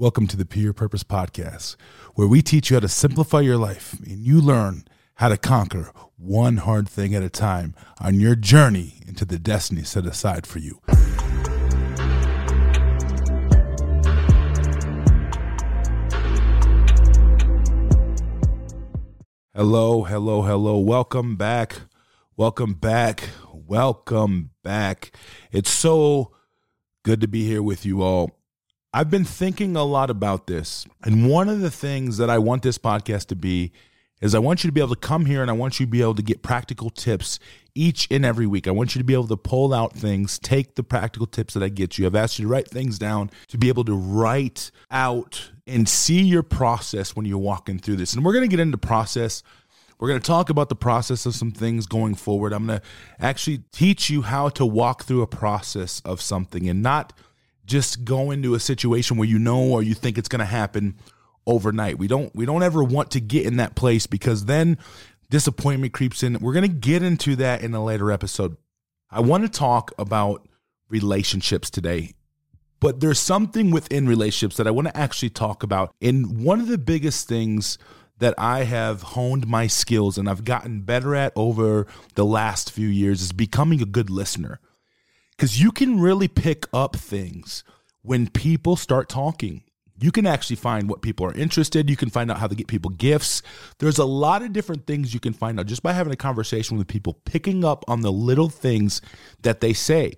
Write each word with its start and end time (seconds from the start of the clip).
Welcome 0.00 0.28
to 0.28 0.36
the 0.38 0.46
Peer 0.46 0.72
Purpose 0.72 1.04
Podcast, 1.04 1.76
where 2.14 2.26
we 2.26 2.40
teach 2.40 2.70
you 2.70 2.76
how 2.76 2.80
to 2.80 2.88
simplify 2.88 3.40
your 3.40 3.58
life 3.58 4.00
and 4.00 4.24
you 4.24 4.40
learn 4.40 4.86
how 5.16 5.28
to 5.28 5.36
conquer 5.36 5.92
one 6.16 6.56
hard 6.56 6.88
thing 6.88 7.14
at 7.14 7.22
a 7.22 7.28
time 7.28 7.74
on 8.00 8.18
your 8.18 8.34
journey 8.34 8.94
into 9.06 9.26
the 9.26 9.38
destiny 9.38 9.82
set 9.82 10.06
aside 10.06 10.46
for 10.46 10.58
you. 10.58 10.80
Hello, 19.54 20.04
hello, 20.04 20.40
hello. 20.40 20.78
Welcome 20.78 21.36
back. 21.36 21.82
Welcome 22.38 22.72
back. 22.72 23.28
Welcome 23.52 24.52
back. 24.64 25.14
It's 25.52 25.68
so 25.68 26.32
good 27.02 27.20
to 27.20 27.28
be 27.28 27.44
here 27.44 27.62
with 27.62 27.84
you 27.84 28.00
all. 28.00 28.39
I've 28.92 29.10
been 29.10 29.24
thinking 29.24 29.76
a 29.76 29.84
lot 29.84 30.10
about 30.10 30.48
this. 30.48 30.84
And 31.04 31.28
one 31.28 31.48
of 31.48 31.60
the 31.60 31.70
things 31.70 32.16
that 32.16 32.28
I 32.28 32.38
want 32.38 32.62
this 32.62 32.76
podcast 32.76 33.26
to 33.26 33.36
be 33.36 33.70
is 34.20 34.34
I 34.34 34.40
want 34.40 34.64
you 34.64 34.68
to 34.68 34.72
be 34.72 34.80
able 34.80 34.94
to 34.94 35.00
come 35.00 35.26
here 35.26 35.42
and 35.42 35.50
I 35.50 35.54
want 35.54 35.78
you 35.78 35.86
to 35.86 35.90
be 35.90 36.02
able 36.02 36.16
to 36.16 36.22
get 36.22 36.42
practical 36.42 36.90
tips 36.90 37.38
each 37.74 38.08
and 38.10 38.24
every 38.24 38.48
week. 38.48 38.66
I 38.66 38.72
want 38.72 38.94
you 38.94 38.98
to 38.98 39.04
be 39.04 39.14
able 39.14 39.28
to 39.28 39.36
pull 39.36 39.72
out 39.72 39.92
things, 39.92 40.40
take 40.40 40.74
the 40.74 40.82
practical 40.82 41.28
tips 41.28 41.54
that 41.54 41.62
I 41.62 41.68
get 41.68 41.98
you. 41.98 42.06
I've 42.06 42.16
asked 42.16 42.40
you 42.40 42.46
to 42.46 42.50
write 42.50 42.68
things 42.68 42.98
down 42.98 43.30
to 43.48 43.56
be 43.56 43.68
able 43.68 43.84
to 43.84 43.94
write 43.94 44.72
out 44.90 45.52
and 45.68 45.88
see 45.88 46.22
your 46.22 46.42
process 46.42 47.14
when 47.14 47.26
you're 47.26 47.38
walking 47.38 47.78
through 47.78 47.96
this. 47.96 48.14
And 48.14 48.24
we're 48.24 48.32
going 48.32 48.44
to 48.44 48.48
get 48.48 48.60
into 48.60 48.76
process. 48.76 49.44
We're 50.00 50.08
going 50.08 50.20
to 50.20 50.26
talk 50.26 50.50
about 50.50 50.68
the 50.68 50.74
process 50.74 51.26
of 51.26 51.36
some 51.36 51.52
things 51.52 51.86
going 51.86 52.16
forward. 52.16 52.52
I'm 52.52 52.66
going 52.66 52.80
to 52.80 52.86
actually 53.20 53.58
teach 53.70 54.10
you 54.10 54.22
how 54.22 54.48
to 54.50 54.66
walk 54.66 55.04
through 55.04 55.22
a 55.22 55.28
process 55.28 56.02
of 56.04 56.20
something 56.20 56.68
and 56.68 56.82
not 56.82 57.12
just 57.70 58.04
go 58.04 58.32
into 58.32 58.54
a 58.54 58.60
situation 58.60 59.16
where 59.16 59.28
you 59.28 59.38
know 59.38 59.62
or 59.62 59.82
you 59.82 59.94
think 59.94 60.18
it's 60.18 60.28
going 60.28 60.40
to 60.40 60.44
happen 60.44 60.96
overnight. 61.46 61.98
We 61.98 62.08
don't 62.08 62.34
we 62.34 62.44
don't 62.44 62.62
ever 62.62 62.82
want 62.82 63.12
to 63.12 63.20
get 63.20 63.46
in 63.46 63.56
that 63.56 63.76
place 63.76 64.06
because 64.06 64.44
then 64.44 64.76
disappointment 65.30 65.92
creeps 65.92 66.22
in. 66.22 66.38
We're 66.40 66.52
going 66.52 66.68
to 66.70 66.76
get 66.76 67.02
into 67.02 67.36
that 67.36 67.62
in 67.62 67.72
a 67.72 67.82
later 67.82 68.10
episode. 68.10 68.56
I 69.10 69.20
want 69.20 69.44
to 69.44 69.48
talk 69.48 69.92
about 69.98 70.48
relationships 70.88 71.70
today. 71.70 72.12
But 72.80 73.00
there's 73.00 73.20
something 73.20 73.70
within 73.70 74.08
relationships 74.08 74.56
that 74.56 74.66
I 74.66 74.70
want 74.70 74.88
to 74.88 74.96
actually 74.96 75.30
talk 75.30 75.62
about. 75.62 75.94
And 76.00 76.42
one 76.42 76.60
of 76.60 76.66
the 76.66 76.78
biggest 76.78 77.28
things 77.28 77.78
that 78.18 78.34
I 78.38 78.64
have 78.64 79.02
honed 79.02 79.46
my 79.46 79.66
skills 79.66 80.16
and 80.16 80.28
I've 80.28 80.44
gotten 80.44 80.80
better 80.80 81.14
at 81.14 81.32
over 81.36 81.86
the 82.14 82.24
last 82.24 82.72
few 82.72 82.88
years 82.88 83.20
is 83.22 83.32
becoming 83.32 83.82
a 83.82 83.86
good 83.86 84.08
listener 84.08 84.60
because 85.40 85.58
you 85.58 85.72
can 85.72 85.98
really 85.98 86.28
pick 86.28 86.66
up 86.70 86.94
things 86.94 87.64
when 88.02 88.28
people 88.28 88.76
start 88.76 89.08
talking. 89.08 89.62
You 89.98 90.12
can 90.12 90.26
actually 90.26 90.56
find 90.56 90.86
what 90.86 91.00
people 91.00 91.24
are 91.24 91.32
interested. 91.32 91.88
You 91.88 91.96
can 91.96 92.10
find 92.10 92.30
out 92.30 92.36
how 92.36 92.46
to 92.46 92.54
get 92.54 92.66
people 92.66 92.90
gifts. 92.90 93.40
There's 93.78 93.96
a 93.96 94.04
lot 94.04 94.42
of 94.42 94.52
different 94.52 94.86
things 94.86 95.14
you 95.14 95.20
can 95.20 95.32
find 95.32 95.58
out 95.58 95.64
just 95.64 95.82
by 95.82 95.94
having 95.94 96.12
a 96.12 96.16
conversation 96.16 96.76
with 96.76 96.88
people, 96.88 97.14
picking 97.24 97.64
up 97.64 97.86
on 97.88 98.02
the 98.02 98.12
little 98.12 98.50
things 98.50 99.00
that 99.40 99.62
they 99.62 99.72
say. 99.72 100.12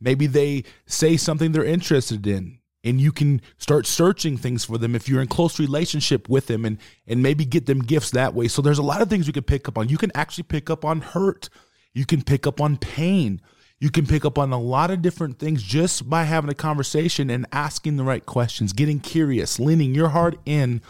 Maybe 0.00 0.26
they 0.26 0.64
say 0.86 1.18
something 1.18 1.52
they're 1.52 1.64
interested 1.64 2.26
in, 2.26 2.58
and 2.82 2.98
you 2.98 3.12
can 3.12 3.42
start 3.58 3.86
searching 3.86 4.38
things 4.38 4.64
for 4.64 4.78
them 4.78 4.94
if 4.94 5.06
you're 5.06 5.20
in 5.20 5.28
close 5.28 5.58
relationship 5.58 6.30
with 6.30 6.46
them 6.46 6.64
and 6.64 6.78
and 7.06 7.22
maybe 7.22 7.44
get 7.44 7.66
them 7.66 7.80
gifts 7.80 8.12
that 8.12 8.32
way. 8.32 8.48
So 8.48 8.62
there's 8.62 8.78
a 8.78 8.82
lot 8.82 9.02
of 9.02 9.10
things 9.10 9.26
you 9.26 9.34
can 9.34 9.42
pick 9.42 9.68
up 9.68 9.76
on. 9.76 9.90
You 9.90 9.98
can 9.98 10.12
actually 10.14 10.44
pick 10.44 10.70
up 10.70 10.82
on 10.82 11.02
hurt. 11.02 11.50
You 11.92 12.06
can 12.06 12.22
pick 12.22 12.46
up 12.46 12.58
on 12.58 12.78
pain. 12.78 13.42
You 13.82 13.90
can 13.90 14.06
pick 14.06 14.24
up 14.24 14.38
on 14.38 14.52
a 14.52 14.60
lot 14.60 14.92
of 14.92 15.02
different 15.02 15.40
things 15.40 15.60
just 15.60 16.08
by 16.08 16.22
having 16.22 16.48
a 16.48 16.54
conversation 16.54 17.28
and 17.28 17.46
asking 17.50 17.96
the 17.96 18.04
right 18.04 18.24
questions, 18.24 18.72
getting 18.72 19.00
curious, 19.00 19.58
leaning 19.58 19.92
your 19.92 20.10
heart 20.10 20.38
in 20.46 20.82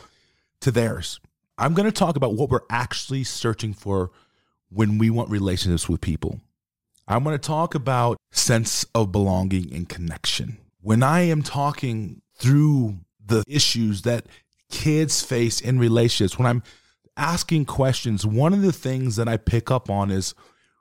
to 0.60 0.70
theirs. 0.70 1.18
I'm 1.56 1.72
going 1.72 1.86
to 1.86 1.98
talk 1.98 2.16
about 2.16 2.34
what 2.34 2.50
we're 2.50 2.66
actually 2.68 3.24
searching 3.24 3.72
for 3.72 4.10
when 4.68 4.98
we 4.98 5.08
want 5.08 5.30
relationships 5.30 5.88
with 5.88 6.02
people. 6.02 6.42
I'm 7.08 7.24
going 7.24 7.34
to 7.34 7.38
talk 7.38 7.74
about 7.74 8.18
sense 8.30 8.84
of 8.94 9.10
belonging 9.10 9.72
and 9.72 9.88
connection. 9.88 10.58
When 10.82 11.02
I 11.02 11.20
am 11.20 11.42
talking 11.42 12.20
through 12.36 12.98
the 13.24 13.42
issues 13.48 14.02
that 14.02 14.26
kids 14.70 15.22
face 15.22 15.62
in 15.62 15.78
relationships, 15.78 16.38
when 16.38 16.46
I'm 16.46 16.62
asking 17.16 17.64
questions, 17.64 18.26
one 18.26 18.52
of 18.52 18.60
the 18.60 18.70
things 18.70 19.16
that 19.16 19.28
I 19.28 19.38
pick 19.38 19.70
up 19.70 19.88
on 19.88 20.10
is 20.10 20.34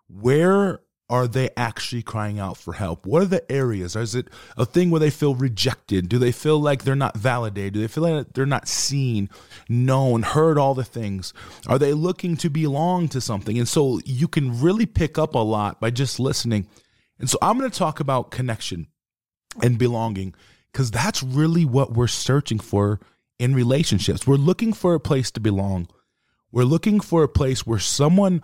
where 0.10 0.82
are 1.12 1.28
they 1.28 1.50
actually 1.58 2.02
crying 2.02 2.40
out 2.40 2.56
for 2.56 2.72
help? 2.72 3.06
What 3.06 3.22
are 3.22 3.26
the 3.26 3.52
areas? 3.52 3.98
Is 3.98 4.16
it 4.16 4.30
a 4.56 4.66
thing 4.66 4.90
where 4.90 5.00
they 5.00 5.10
feel 5.10 5.36
rejected? 5.36 6.08
Do 6.08 6.18
they 6.18 6.32
feel 6.32 6.58
like 6.58 6.84
they're 6.84 6.96
not 6.96 7.18
validated? 7.18 7.74
Do 7.74 7.82
they 7.82 7.90
feel 7.90 8.04
like 8.04 8.32
they're 8.32 8.46
not 8.46 8.70
seen, 8.70 9.30
known, 9.68 10.24
heard 10.24 10.58
all 10.58 10.74
the 10.74 10.86
things? 10.86 11.34
Are 11.68 11.78
they 11.78 11.92
looking 11.92 12.38
to 12.38 12.50
belong 12.50 13.10
to 13.10 13.20
something? 13.20 13.58
And 13.58 13.68
so 13.68 14.00
you 14.06 14.30
can 14.30 14.62
really 14.62 14.86
pick 14.86 15.18
up 15.18 15.36
a 15.36 15.40
lot 15.40 15.82
by 15.82 15.90
just 15.90 16.18
listening. 16.18 16.66
And 17.20 17.30
so 17.30 17.38
I'm 17.42 17.60
going 17.60 17.70
to 17.70 17.78
talk 17.78 18.00
about 18.00 18.32
connection 18.32 18.88
and 19.62 19.78
belonging 19.78 20.34
because 20.72 20.92
that's 20.92 21.22
really 21.22 21.66
what 21.66 21.92
we're 21.92 22.08
searching 22.08 22.58
for 22.58 23.02
in 23.38 23.54
relationships. 23.54 24.26
We're 24.26 24.38
looking 24.38 24.72
for 24.72 24.94
a 24.94 25.00
place 25.00 25.30
to 25.32 25.42
belong. 25.42 25.90
We're 26.54 26.64
looking 26.64 27.02
for 27.02 27.22
a 27.24 27.30
place 27.30 27.68
where 27.68 27.80
someone 27.80 28.42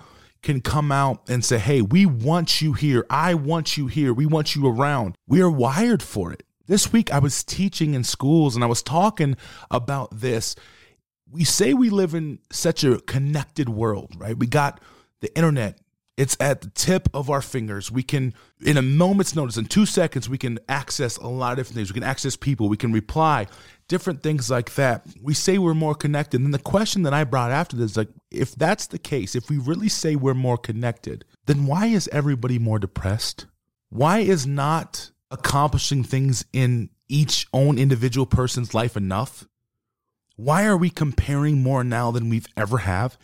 can 0.48 0.62
come 0.62 0.94
out 0.94 1.30
and 1.30 1.44
say, 1.44 1.60
Hey, 1.60 1.82
we 1.82 2.06
want 2.06 2.62
you 2.62 2.72
here. 2.72 3.06
I 3.10 3.34
want 3.34 3.76
you 3.76 3.88
here. 3.88 4.14
We 4.14 4.26
want 4.26 4.56
you 4.56 4.66
around. 4.66 5.18
We 5.28 5.42
are 5.42 5.52
wired 5.52 6.02
for 6.02 6.32
it. 6.32 6.44
This 6.68 6.94
week, 6.94 7.12
I 7.12 7.20
was 7.20 7.44
teaching 7.44 7.94
in 7.94 8.06
schools 8.06 8.56
and 8.56 8.64
I 8.64 8.68
was 8.68 8.82
talking 8.82 9.36
about 9.70 10.22
this. 10.22 10.56
We 11.30 11.44
say 11.44 11.74
we 11.74 11.90
live 11.90 12.14
in 12.14 12.40
such 12.50 12.86
a 12.86 13.00
connected 13.00 13.68
world, 13.68 14.14
right? 14.18 14.40
We 14.40 14.48
got 14.48 14.80
the 15.20 15.36
internet, 15.36 15.82
it's 16.16 16.38
at 16.40 16.62
the 16.62 16.70
tip 16.70 17.10
of 17.14 17.30
our 17.30 17.42
fingers. 17.42 17.92
We 17.92 18.02
can, 18.02 18.34
in 18.62 18.78
a 18.78 18.82
moment's 18.82 19.36
notice, 19.36 19.58
in 19.58 19.66
two 19.66 19.86
seconds, 19.86 20.30
we 20.30 20.38
can 20.38 20.60
access 20.70 21.18
a 21.18 21.28
lot 21.28 21.52
of 21.52 21.58
different 21.58 21.76
things. 21.76 21.92
We 21.92 22.00
can 22.00 22.10
access 22.10 22.38
people, 22.38 22.70
we 22.70 22.78
can 22.78 22.94
reply, 22.94 23.48
different 23.88 24.22
things 24.22 24.50
like 24.50 24.76
that. 24.76 25.06
We 25.22 25.34
say 25.34 25.58
we're 25.58 25.74
more 25.74 25.96
connected. 25.96 26.42
And 26.42 26.54
the 26.54 26.60
question 26.60 27.04
that 27.04 27.14
I 27.14 27.24
brought 27.24 27.52
after 27.52 27.76
this 27.76 27.92
is 27.92 27.98
like, 27.98 28.10
if 28.32 28.56
that's 28.56 28.88
the 28.88 29.00
case, 29.00 29.36
if 29.36 29.50
we 29.50 29.58
really 29.58 29.90
say 29.90 30.16
we're 30.16 30.34
more 30.34 30.58
connected, 30.58 31.26
then 31.46 31.66
why 31.66 31.88
is 31.88 32.10
everybody 32.12 32.60
more 32.60 32.80
depressed? 32.80 33.46
Why 33.90 34.20
is 34.20 34.46
not 34.46 35.12
accomplishing 35.32 36.04
things 36.04 36.46
in 36.52 36.90
each 37.08 37.48
own 37.54 37.78
individual 37.78 38.26
person's 38.26 38.74
life 38.74 38.98
enough? 38.98 39.48
Why 40.36 40.66
are 40.66 40.78
we 40.78 40.90
comparing 40.90 41.64
more 41.64 41.84
now 41.84 42.12
than 42.12 42.30
we've 42.30 42.48
ever 42.56 42.80
have? 42.80 43.18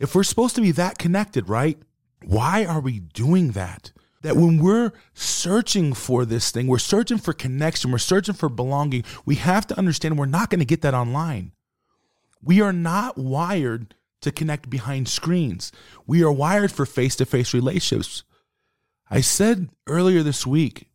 If 0.00 0.14
we're 0.14 0.24
supposed 0.24 0.54
to 0.56 0.60
be 0.60 0.72
that 0.72 0.98
connected, 0.98 1.48
right? 1.48 1.78
Why 2.24 2.64
are 2.64 2.80
we 2.80 3.00
doing 3.00 3.52
that? 3.52 3.92
That 4.22 4.36
when 4.36 4.58
we're 4.58 4.92
searching 5.14 5.94
for 5.94 6.24
this 6.24 6.50
thing, 6.50 6.66
we're 6.66 6.78
searching 6.78 7.18
for 7.18 7.32
connection, 7.32 7.92
we're 7.92 7.98
searching 7.98 8.34
for 8.34 8.48
belonging, 8.48 9.04
we 9.24 9.36
have 9.36 9.66
to 9.68 9.78
understand 9.78 10.18
we're 10.18 10.26
not 10.26 10.50
going 10.50 10.58
to 10.58 10.64
get 10.64 10.82
that 10.82 10.94
online. 10.94 11.52
We 12.42 12.60
are 12.60 12.72
not 12.72 13.16
wired 13.16 13.94
to 14.22 14.32
connect 14.32 14.68
behind 14.68 15.08
screens. 15.08 15.70
We 16.06 16.22
are 16.24 16.32
wired 16.32 16.72
for 16.72 16.86
face 16.86 17.14
to 17.16 17.26
face 17.26 17.54
relationships. 17.54 18.24
I 19.10 19.20
said 19.20 19.70
earlier 19.86 20.22
this 20.22 20.46
week, 20.46 20.88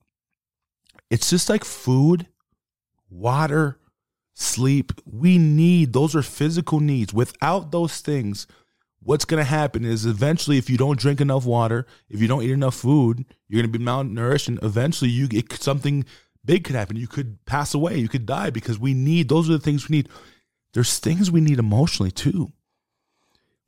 it's 1.10 1.30
just 1.30 1.50
like 1.50 1.64
food, 1.64 2.28
water, 3.10 3.80
sleep. 4.34 4.92
We 5.06 5.38
need, 5.38 5.94
those 5.94 6.16
are 6.16 6.24
physical 6.24 6.80
needs. 6.80 7.14
Without 7.14 7.72
those 7.72 8.02
things, 8.02 8.48
what's 9.04 9.26
going 9.26 9.40
to 9.40 9.50
happen 9.50 9.86
is 9.86 10.06
eventually 10.06 10.58
if 10.58 10.70
you 10.70 10.78
don't 10.78 11.00
drink 11.00 11.20
enough 11.20 11.46
water 11.46 11.86
if 12.10 12.22
you 12.22 12.28
don't 12.28 12.44
eat 12.44 12.52
enough 12.52 12.76
food 12.76 13.26
you're 13.48 13.62
going 13.62 13.72
to 13.72 13.78
be 13.78 13.84
malnourished 13.84 14.48
and 14.48 14.60
eventually 14.64 15.10
you 15.10 15.28
get 15.28 15.52
something 15.54 16.06
big 16.46 16.64
could 16.64 16.76
happen. 16.76 16.98
You 16.98 17.08
could 17.08 17.44
pass 17.46 17.74
away. 17.74 17.98
You 17.98 18.10
could 18.10 18.26
die 18.26 18.50
because 18.50 18.80
we 18.80 18.94
need 18.94 19.30
those 19.30 19.50
are 19.50 19.54
the 19.54 19.60
things 19.60 19.90
we 19.90 19.98
need. 19.98 20.10
There's 20.74 21.00
things 21.00 21.32
we 21.32 21.42
need 21.42 21.60
emotionally 21.60 22.12
too. 22.12 22.52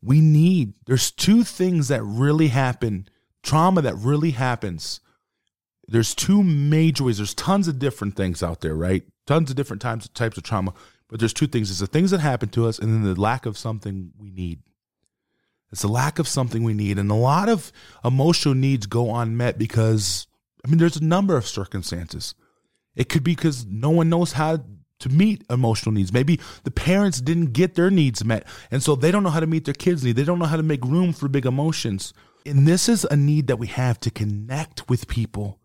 We 0.02 0.22
need 0.22 0.74
there's 0.86 1.12
two 1.12 1.44
things 1.44 1.88
that 1.88 2.04
really 2.04 2.50
happen 2.50 3.08
trauma 3.44 3.82
that 3.82 3.96
really 3.96 4.32
happens. 4.32 5.00
There's 5.88 6.16
two 6.16 6.44
major 6.44 7.04
ways. 7.04 7.18
There's 7.18 7.34
tons 7.34 7.68
of 7.68 7.80
different 7.80 8.16
things 8.16 8.42
out 8.42 8.62
there 8.62 8.76
right? 8.76 9.04
Tons 9.28 9.50
of 9.50 9.56
different 9.56 9.82
types 9.82 10.08
types 10.10 10.38
of 10.38 10.44
trauma. 10.44 10.74
But 11.08 11.20
there's 11.20 11.34
two 11.34 11.48
things. 11.48 11.70
It's 11.70 11.80
the 11.80 11.88
things 11.88 12.12
that 12.12 12.20
happen 12.20 12.50
to 12.50 12.68
us 12.68 12.80
and 12.80 12.92
then 12.92 13.04
the 13.04 13.20
lack 13.20 13.46
of 13.46 13.58
something 13.58 14.12
we 14.18 14.32
need 14.32 14.60
it's 15.72 15.84
a 15.84 15.88
lack 15.88 16.20
of 16.20 16.28
something 16.28 16.64
we 16.64 16.74
need. 16.74 16.98
And 16.98 17.12
a 17.12 17.16
lot 17.16 17.50
of 17.50 17.72
emotional 18.04 18.56
needs 18.56 18.86
go 18.86 19.14
unmet 19.16 19.58
because, 19.58 20.28
I 20.64 20.70
mean, 20.70 20.78
there's 20.78 20.98
a 20.98 21.04
number 21.04 21.36
of 21.38 21.48
circumstances. 21.48 22.36
It 22.96 23.10
could 23.10 23.24
be 23.24 23.36
because 23.36 23.66
no 23.66 23.90
one 23.90 24.10
knows 24.10 24.34
how 24.34 24.64
to 25.00 25.10
meet 25.10 25.44
emotional 25.50 25.94
needs. 25.94 26.14
Maybe 26.14 26.40
the 26.64 26.72
parents 26.72 27.20
didn't 27.20 27.54
get 27.54 27.76
their 27.76 27.90
needs 27.90 28.24
met. 28.24 28.48
And 28.72 28.82
so 28.82 28.96
they 28.96 29.12
don't 29.12 29.24
know 29.24 29.30
how 29.30 29.42
to 29.42 29.48
meet 29.48 29.66
their 29.66 29.74
kids' 29.74 30.04
needs. 30.04 30.16
They 30.16 30.24
don't 30.24 30.40
know 30.40 30.46
how 30.46 30.58
to 30.58 30.64
make 30.64 30.84
room 30.86 31.12
for 31.14 31.28
big 31.28 31.46
emotions. 31.46 32.14
And 32.46 32.68
this 32.68 32.88
is 32.88 33.06
a 33.06 33.16
need 33.16 33.48
that 33.48 33.60
we 33.60 33.68
have 33.68 34.00
to 34.02 34.12
connect 34.12 34.88
with 34.88 35.08
people, 35.08 35.60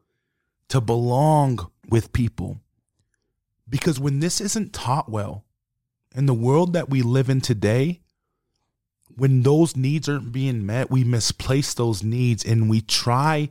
to 0.68 0.80
belong 0.80 1.70
with 1.88 2.12
people. 2.12 2.60
Because 3.68 4.00
when 4.00 4.18
this 4.18 4.40
isn't 4.40 4.72
taught 4.72 5.08
well, 5.08 5.44
in 6.14 6.26
the 6.26 6.34
world 6.34 6.72
that 6.72 6.90
we 6.90 7.02
live 7.02 7.30
in 7.30 7.40
today, 7.40 8.00
when 9.20 9.42
those 9.42 9.76
needs 9.76 10.08
aren't 10.08 10.32
being 10.32 10.64
met, 10.64 10.90
we 10.90 11.04
misplace 11.04 11.74
those 11.74 12.02
needs 12.02 12.42
and 12.42 12.70
we 12.70 12.80
try 12.80 13.50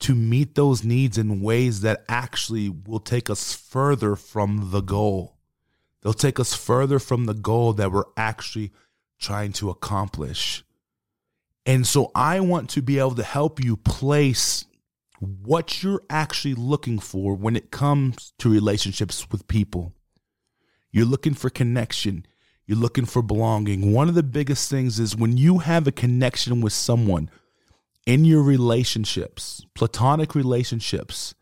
to 0.00 0.14
meet 0.14 0.54
those 0.54 0.84
needs 0.84 1.18
in 1.18 1.42
ways 1.42 1.82
that 1.82 2.02
actually 2.08 2.70
will 2.70 3.00
take 3.00 3.28
us 3.28 3.52
further 3.52 4.16
from 4.16 4.70
the 4.70 4.80
goal. 4.80 5.36
They'll 6.00 6.14
take 6.14 6.40
us 6.40 6.54
further 6.54 6.98
from 6.98 7.26
the 7.26 7.34
goal 7.34 7.74
that 7.74 7.92
we're 7.92 8.08
actually 8.16 8.72
trying 9.18 9.52
to 9.54 9.68
accomplish. 9.68 10.64
And 11.66 11.86
so 11.86 12.10
I 12.14 12.40
want 12.40 12.70
to 12.70 12.80
be 12.80 12.98
able 12.98 13.16
to 13.16 13.22
help 13.22 13.62
you 13.62 13.76
place 13.76 14.64
what 15.20 15.82
you're 15.82 16.04
actually 16.08 16.54
looking 16.54 17.00
for 17.00 17.34
when 17.34 17.54
it 17.54 17.70
comes 17.70 18.32
to 18.38 18.48
relationships 18.48 19.30
with 19.30 19.46
people. 19.46 19.92
You're 20.90 21.04
looking 21.04 21.34
for 21.34 21.50
connection. 21.50 22.24
You're 22.66 22.78
looking 22.78 23.06
for 23.06 23.22
belonging. 23.22 23.92
One 23.92 24.08
of 24.08 24.14
the 24.14 24.22
biggest 24.22 24.68
things 24.68 24.98
is 24.98 25.16
when 25.16 25.36
you 25.36 25.58
have 25.58 25.86
a 25.86 25.92
connection 25.92 26.60
with 26.60 26.72
someone 26.72 27.30
in 28.06 28.24
your 28.24 28.42
relationships, 28.42 29.64
platonic 29.74 30.34
relationships, 30.34 31.34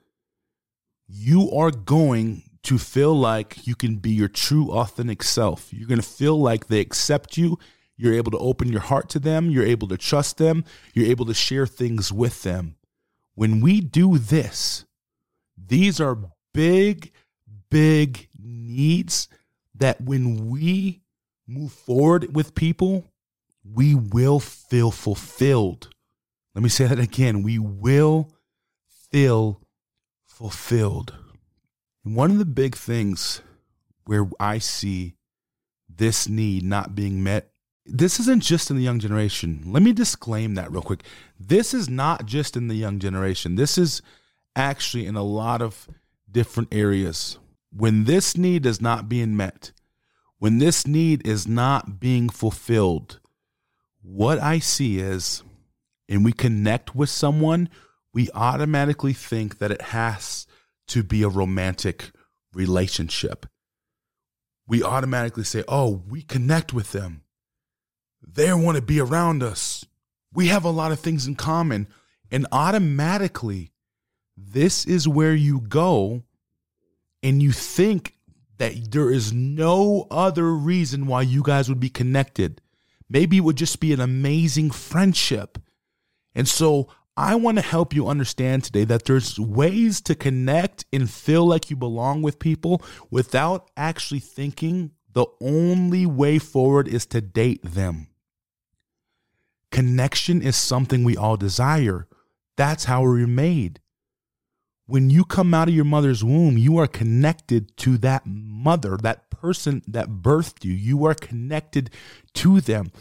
you 1.06 1.50
are 1.50 1.70
going 1.70 2.42
to 2.64 2.78
feel 2.78 3.14
like 3.14 3.66
you 3.66 3.74
can 3.74 3.96
be 3.96 4.10
your 4.10 4.28
true, 4.28 4.70
authentic 4.70 5.22
self. 5.22 5.72
You're 5.72 5.88
going 5.88 6.00
to 6.00 6.06
feel 6.06 6.38
like 6.38 6.66
they 6.66 6.80
accept 6.80 7.36
you. 7.36 7.58
You're 7.96 8.14
able 8.14 8.30
to 8.32 8.38
open 8.38 8.72
your 8.72 8.80
heart 8.80 9.08
to 9.10 9.18
them. 9.18 9.50
You're 9.50 9.66
able 9.66 9.88
to 9.88 9.98
trust 9.98 10.38
them. 10.38 10.64
You're 10.94 11.06
able 11.06 11.26
to 11.26 11.34
share 11.34 11.66
things 11.66 12.12
with 12.12 12.42
them. 12.42 12.76
When 13.34 13.60
we 13.60 13.80
do 13.80 14.18
this, 14.18 14.84
these 15.56 16.00
are 16.00 16.18
big, 16.52 17.12
big 17.70 18.28
needs 18.38 19.28
that 19.74 20.00
when 20.00 20.48
we 20.48 21.03
move 21.46 21.72
forward 21.72 22.34
with 22.34 22.54
people, 22.54 23.04
we 23.64 23.94
will 23.94 24.40
feel 24.40 24.90
fulfilled. 24.90 25.88
Let 26.54 26.62
me 26.62 26.68
say 26.68 26.86
that 26.86 26.98
again. 26.98 27.42
We 27.42 27.58
will 27.58 28.30
feel 29.10 29.60
fulfilled. 30.24 31.14
And 32.04 32.14
one 32.14 32.30
of 32.30 32.38
the 32.38 32.44
big 32.44 32.76
things 32.76 33.40
where 34.04 34.28
I 34.38 34.58
see 34.58 35.14
this 35.88 36.28
need 36.28 36.62
not 36.64 36.94
being 36.94 37.22
met, 37.22 37.50
this 37.86 38.18
isn't 38.20 38.42
just 38.42 38.70
in 38.70 38.76
the 38.76 38.82
young 38.82 38.98
generation. 38.98 39.62
Let 39.66 39.82
me 39.82 39.92
disclaim 39.92 40.54
that 40.54 40.70
real 40.70 40.82
quick. 40.82 41.04
This 41.38 41.74
is 41.74 41.88
not 41.88 42.26
just 42.26 42.56
in 42.56 42.68
the 42.68 42.74
young 42.74 42.98
generation. 42.98 43.56
This 43.56 43.78
is 43.78 44.02
actually 44.56 45.06
in 45.06 45.16
a 45.16 45.22
lot 45.22 45.60
of 45.60 45.88
different 46.30 46.72
areas. 46.72 47.38
When 47.72 48.04
this 48.04 48.36
need 48.36 48.66
is 48.66 48.80
not 48.80 49.08
being 49.08 49.36
met, 49.36 49.72
when 50.44 50.58
this 50.58 50.86
need 50.86 51.26
is 51.26 51.48
not 51.48 51.98
being 51.98 52.28
fulfilled, 52.28 53.18
what 54.02 54.38
I 54.38 54.58
see 54.58 54.98
is, 54.98 55.42
and 56.06 56.22
we 56.22 56.34
connect 56.34 56.94
with 56.94 57.08
someone, 57.08 57.70
we 58.12 58.28
automatically 58.34 59.14
think 59.14 59.56
that 59.56 59.70
it 59.70 59.80
has 59.80 60.46
to 60.88 61.02
be 61.02 61.22
a 61.22 61.30
romantic 61.30 62.10
relationship. 62.52 63.46
We 64.68 64.82
automatically 64.82 65.44
say, 65.44 65.64
oh, 65.66 66.02
we 66.06 66.20
connect 66.20 66.74
with 66.74 66.92
them. 66.92 67.22
They 68.20 68.52
want 68.52 68.76
to 68.76 68.82
be 68.82 69.00
around 69.00 69.42
us. 69.42 69.86
We 70.30 70.48
have 70.48 70.66
a 70.66 70.68
lot 70.68 70.92
of 70.92 71.00
things 71.00 71.26
in 71.26 71.36
common. 71.36 71.88
And 72.30 72.46
automatically, 72.52 73.72
this 74.36 74.84
is 74.84 75.08
where 75.08 75.34
you 75.34 75.62
go 75.62 76.22
and 77.22 77.42
you 77.42 77.50
think 77.50 78.13
that 78.58 78.92
there 78.92 79.10
is 79.10 79.32
no 79.32 80.06
other 80.10 80.52
reason 80.54 81.06
why 81.06 81.22
you 81.22 81.42
guys 81.42 81.68
would 81.68 81.80
be 81.80 81.90
connected. 81.90 82.60
Maybe 83.08 83.38
it 83.38 83.44
would 83.44 83.56
just 83.56 83.80
be 83.80 83.92
an 83.92 84.00
amazing 84.00 84.70
friendship. 84.70 85.58
And 86.34 86.48
so 86.48 86.88
I 87.16 87.36
want 87.36 87.58
to 87.58 87.62
help 87.62 87.94
you 87.94 88.08
understand 88.08 88.64
today 88.64 88.84
that 88.84 89.04
there's 89.04 89.38
ways 89.38 90.00
to 90.02 90.14
connect 90.14 90.84
and 90.92 91.08
feel 91.08 91.46
like 91.46 91.70
you 91.70 91.76
belong 91.76 92.22
with 92.22 92.38
people 92.38 92.82
without 93.10 93.70
actually 93.76 94.20
thinking 94.20 94.90
the 95.12 95.26
only 95.40 96.06
way 96.06 96.38
forward 96.38 96.88
is 96.88 97.06
to 97.06 97.20
date 97.20 97.62
them. 97.62 98.08
Connection 99.70 100.42
is 100.42 100.56
something 100.56 101.04
we 101.04 101.16
all 101.16 101.36
desire. 101.36 102.08
That's 102.56 102.84
how 102.84 103.02
we're 103.02 103.26
made. 103.26 103.80
When 104.86 105.08
you 105.08 105.24
come 105.24 105.54
out 105.54 105.68
of 105.68 105.74
your 105.74 105.84
mother's 105.84 106.22
womb, 106.22 106.58
you 106.58 106.76
are 106.76 106.86
connected 106.86 107.74
to 107.78 107.96
that 107.98 108.22
mother, 108.26 108.98
that 108.98 109.30
person 109.30 109.82
that 109.88 110.08
birthed 110.08 110.64
you. 110.64 110.72
You 110.72 111.06
are 111.06 111.14
connected 111.14 111.90
to 112.34 112.60
them. 112.60 112.92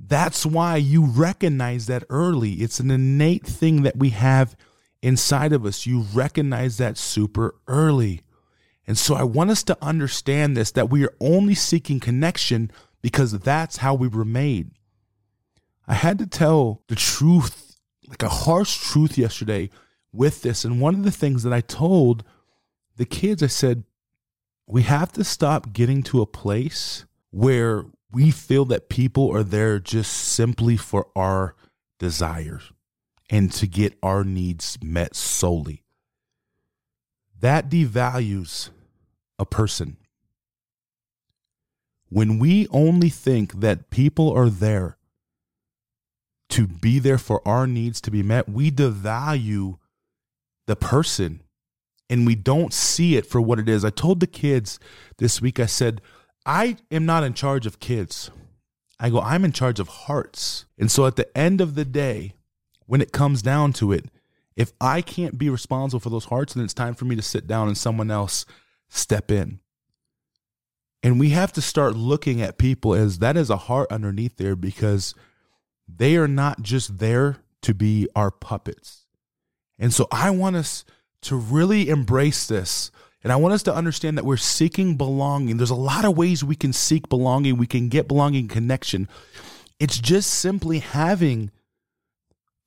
That's 0.00 0.44
why 0.44 0.76
you 0.76 1.04
recognize 1.04 1.86
that 1.86 2.04
early. 2.10 2.54
It's 2.54 2.80
an 2.80 2.90
innate 2.90 3.46
thing 3.46 3.82
that 3.82 3.96
we 3.96 4.10
have 4.10 4.56
inside 5.02 5.52
of 5.52 5.64
us. 5.64 5.86
You 5.86 6.00
recognize 6.12 6.78
that 6.78 6.98
super 6.98 7.54
early. 7.68 8.22
And 8.86 8.98
so 8.98 9.14
I 9.14 9.22
want 9.22 9.50
us 9.50 9.62
to 9.64 9.78
understand 9.80 10.56
this 10.56 10.72
that 10.72 10.90
we 10.90 11.04
are 11.04 11.14
only 11.20 11.54
seeking 11.54 12.00
connection 12.00 12.70
because 13.02 13.38
that's 13.38 13.78
how 13.78 13.94
we 13.94 14.08
were 14.08 14.24
made. 14.24 14.72
I 15.86 15.94
had 15.94 16.18
to 16.18 16.26
tell 16.26 16.82
the 16.88 16.96
truth, 16.96 17.76
like 18.08 18.22
a 18.22 18.28
harsh 18.28 18.78
truth 18.78 19.16
yesterday 19.16 19.70
with 20.14 20.42
this. 20.42 20.64
And 20.64 20.80
one 20.80 20.94
of 20.94 21.02
the 21.02 21.10
things 21.10 21.42
that 21.42 21.52
I 21.52 21.60
told 21.60 22.24
the 22.96 23.04
kids, 23.04 23.42
I 23.42 23.48
said, 23.48 23.84
we 24.66 24.82
have 24.82 25.12
to 25.12 25.24
stop 25.24 25.72
getting 25.72 26.02
to 26.04 26.22
a 26.22 26.26
place 26.26 27.04
where 27.30 27.84
we 28.12 28.30
feel 28.30 28.64
that 28.66 28.88
people 28.88 29.34
are 29.34 29.42
there 29.42 29.78
just 29.80 30.12
simply 30.12 30.76
for 30.76 31.08
our 31.16 31.56
desires 31.98 32.72
and 33.28 33.50
to 33.52 33.66
get 33.66 33.98
our 34.02 34.22
needs 34.22 34.78
met 34.82 35.16
solely. 35.16 35.82
That 37.40 37.68
devalues 37.68 38.70
a 39.38 39.44
person. 39.44 39.96
When 42.08 42.38
we 42.38 42.68
only 42.68 43.08
think 43.08 43.60
that 43.60 43.90
people 43.90 44.32
are 44.32 44.48
there 44.48 44.96
to 46.50 46.68
be 46.68 47.00
there 47.00 47.18
for 47.18 47.46
our 47.46 47.66
needs 47.66 48.00
to 48.02 48.10
be 48.12 48.22
met, 48.22 48.48
we 48.48 48.70
devalue 48.70 49.78
the 50.66 50.76
person 50.76 51.40
and 52.10 52.26
we 52.26 52.34
don't 52.34 52.72
see 52.72 53.16
it 53.16 53.26
for 53.26 53.40
what 53.40 53.58
it 53.58 53.68
is. 53.68 53.84
I 53.84 53.90
told 53.90 54.20
the 54.20 54.26
kids 54.26 54.78
this 55.18 55.40
week, 55.40 55.58
I 55.58 55.66
said, 55.66 56.00
I 56.46 56.76
am 56.90 57.06
not 57.06 57.24
in 57.24 57.34
charge 57.34 57.66
of 57.66 57.80
kids. 57.80 58.30
I 59.00 59.10
go, 59.10 59.20
I'm 59.20 59.44
in 59.44 59.52
charge 59.52 59.80
of 59.80 59.88
hearts. 59.88 60.66
And 60.78 60.90
so 60.90 61.06
at 61.06 61.16
the 61.16 61.36
end 61.36 61.60
of 61.60 61.74
the 61.74 61.84
day, 61.84 62.34
when 62.86 63.00
it 63.00 63.12
comes 63.12 63.42
down 63.42 63.72
to 63.74 63.92
it, 63.92 64.06
if 64.56 64.72
I 64.80 65.00
can't 65.00 65.38
be 65.38 65.50
responsible 65.50 66.00
for 66.00 66.10
those 66.10 66.26
hearts, 66.26 66.54
then 66.54 66.64
it's 66.64 66.74
time 66.74 66.94
for 66.94 67.06
me 67.06 67.16
to 67.16 67.22
sit 67.22 67.46
down 67.46 67.66
and 67.66 67.76
someone 67.76 68.10
else 68.10 68.46
step 68.88 69.30
in. 69.30 69.60
And 71.02 71.18
we 71.18 71.30
have 71.30 71.52
to 71.54 71.60
start 71.60 71.96
looking 71.96 72.40
at 72.40 72.56
people 72.56 72.94
as 72.94 73.18
that 73.18 73.36
is 73.36 73.50
a 73.50 73.56
heart 73.56 73.90
underneath 73.90 74.36
there 74.36 74.56
because 74.56 75.14
they 75.88 76.16
are 76.16 76.28
not 76.28 76.62
just 76.62 76.98
there 76.98 77.38
to 77.62 77.74
be 77.74 78.08
our 78.14 78.30
puppets. 78.30 79.03
And 79.78 79.92
so 79.92 80.06
I 80.10 80.30
want 80.30 80.56
us 80.56 80.84
to 81.22 81.36
really 81.36 81.88
embrace 81.88 82.46
this 82.46 82.90
and 83.24 83.32
I 83.32 83.36
want 83.36 83.54
us 83.54 83.62
to 83.64 83.74
understand 83.74 84.18
that 84.18 84.26
we're 84.26 84.36
seeking 84.36 84.98
belonging. 84.98 85.56
There's 85.56 85.70
a 85.70 85.74
lot 85.74 86.04
of 86.04 86.16
ways 86.16 86.44
we 86.44 86.54
can 86.54 86.74
seek 86.74 87.08
belonging, 87.08 87.56
we 87.56 87.66
can 87.66 87.88
get 87.88 88.06
belonging 88.06 88.48
connection. 88.48 89.08
It's 89.80 89.98
just 89.98 90.30
simply 90.30 90.80
having 90.80 91.50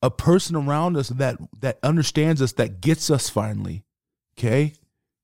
a 0.02 0.10
person 0.10 0.56
around 0.56 0.98
us 0.98 1.10
that 1.10 1.38
that 1.62 1.78
understands 1.84 2.42
us 2.42 2.54
that 2.54 2.82
gets 2.82 3.12
us 3.12 3.30
finally. 3.30 3.84
Okay? 4.38 4.74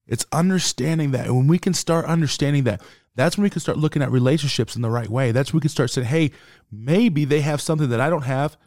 It's 0.05 0.25
understanding 0.31 1.11
that. 1.11 1.25
And 1.25 1.35
when 1.35 1.47
we 1.47 1.57
can 1.57 1.73
start 1.73 2.05
understanding 2.05 2.65
that, 2.65 2.81
that's 3.15 3.37
when 3.37 3.43
we 3.43 3.49
can 3.49 3.61
start 3.61 3.77
looking 3.77 4.01
at 4.01 4.11
relationships 4.11 4.75
in 4.75 4.81
the 4.81 4.89
right 4.89 5.09
way. 5.09 5.31
That's 5.31 5.51
when 5.51 5.57
we 5.57 5.61
can 5.61 5.69
start 5.69 5.89
saying, 5.89 6.07
hey, 6.07 6.31
maybe 6.71 7.25
they 7.25 7.41
have 7.41 7.61
something 7.61 7.89
that 7.89 8.01
I 8.01 8.09
don't 8.09 8.23
have. 8.23 8.57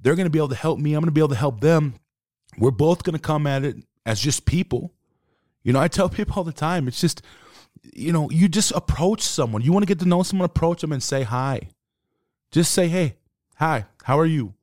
They're 0.00 0.16
going 0.16 0.26
to 0.26 0.30
be 0.30 0.38
able 0.38 0.48
to 0.48 0.54
help 0.54 0.78
me. 0.78 0.94
I'm 0.94 1.00
going 1.00 1.08
to 1.08 1.12
be 1.12 1.20
able 1.20 1.28
to 1.28 1.34
help 1.34 1.60
them. 1.60 1.94
We're 2.58 2.70
both 2.70 3.02
going 3.02 3.14
to 3.14 3.22
come 3.22 3.46
at 3.46 3.64
it 3.64 3.76
as 4.06 4.20
just 4.20 4.44
people. 4.44 4.92
You 5.62 5.72
know, 5.72 5.80
I 5.80 5.88
tell 5.88 6.08
people 6.10 6.34
all 6.36 6.44
the 6.44 6.52
time, 6.52 6.88
it's 6.88 7.00
just, 7.00 7.22
you 7.92 8.12
know, 8.12 8.30
you 8.30 8.48
just 8.48 8.72
approach 8.72 9.22
someone. 9.22 9.62
You 9.62 9.72
want 9.72 9.82
to 9.82 9.88
get 9.88 10.00
to 10.00 10.08
know 10.08 10.22
someone, 10.22 10.46
approach 10.46 10.80
them 10.80 10.92
and 10.92 11.02
say 11.02 11.22
hi. 11.22 11.68
Just 12.50 12.72
say, 12.72 12.88
hey, 12.88 13.16
hi, 13.56 13.86
how 14.04 14.18
are 14.18 14.26
you? 14.26 14.54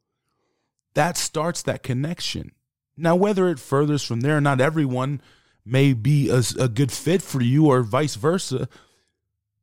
That 0.93 1.17
starts 1.17 1.61
that 1.63 1.83
connection. 1.83 2.51
Now, 2.97 3.15
whether 3.15 3.49
it 3.49 3.59
furthers 3.59 4.03
from 4.03 4.21
there, 4.21 4.39
not 4.41 4.61
everyone 4.61 5.21
may 5.65 5.93
be 5.93 6.29
a, 6.29 6.41
a 6.59 6.67
good 6.67 6.91
fit 6.91 7.21
for 7.21 7.41
you 7.41 7.67
or 7.67 7.81
vice 7.81 8.15
versa. 8.15 8.67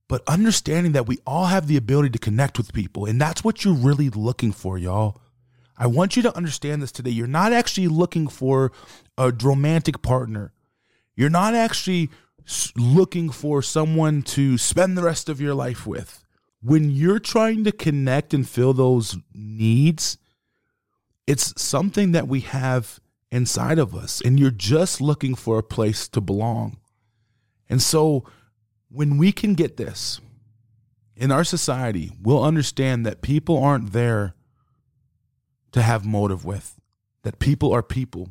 But 0.09 0.23
understanding 0.27 0.93
that 0.93 1.07
we 1.07 1.19
all 1.27 1.47
have 1.47 1.67
the 1.67 1.77
ability 1.77 2.11
to 2.11 2.19
connect 2.19 2.57
with 2.57 2.73
people, 2.73 3.05
and 3.05 3.21
that's 3.21 3.45
what 3.45 3.65
you're 3.65 3.75
really 3.75 4.09
looking 4.09 4.53
for, 4.53 4.79
y'all. 4.79 5.21
I 5.79 5.87
want 5.87 6.17
you 6.17 6.23
to 6.23 6.37
understand 6.37 6.83
this 6.83 6.91
today. 6.91 7.11
You're 7.11 7.29
not 7.29 7.53
actually 7.53 7.87
looking 7.87 8.27
for 8.27 8.73
a 9.17 9.31
romantic 9.31 10.03
partner. 10.03 10.53
You're 11.15 11.31
not 11.31 11.55
actually 11.55 12.11
looking 12.77 13.31
for 13.31 13.63
someone 13.63 14.23
to 14.23 14.59
spend 14.59 14.99
the 14.99 15.05
rest 15.05 15.29
of 15.29 15.41
your 15.41 15.55
life 15.55 15.87
with. 15.87 16.25
When 16.61 16.91
you're 16.91 17.21
trying 17.21 17.63
to 17.65 17.73
connect 17.73 18.35
and 18.35 18.49
fill 18.49 18.73
those 18.73 19.17
needs, 19.33 20.19
it's 21.29 21.61
something 21.61 22.11
that 22.13 22.27
we 22.27 22.41
have 22.41 22.99
inside 23.31 23.79
of 23.79 23.95
us, 23.95 24.21
and 24.21 24.41
you're 24.41 24.51
just 24.51 25.01
looking 25.01 25.37
for 25.37 25.59
a 25.59 25.63
place 25.63 26.09
to 26.09 26.21
belong. 26.21 26.79
And 27.69 27.81
so, 27.81 28.25
when 28.89 29.19
we 29.19 29.31
can 29.31 29.55
get 29.55 29.77
this 29.77 30.21
in 31.15 31.31
our 31.31 31.45
society, 31.45 32.13
we'll 32.21 32.43
understand 32.43 33.05
that 33.05 33.21
people 33.21 33.63
aren't 33.63 33.93
there 33.93 34.35
to 35.73 35.83
have 35.83 36.05
motive 36.05 36.45
with, 36.45 36.81
that 37.23 37.39
people 37.39 37.73
are 37.73 37.83
people, 37.83 38.31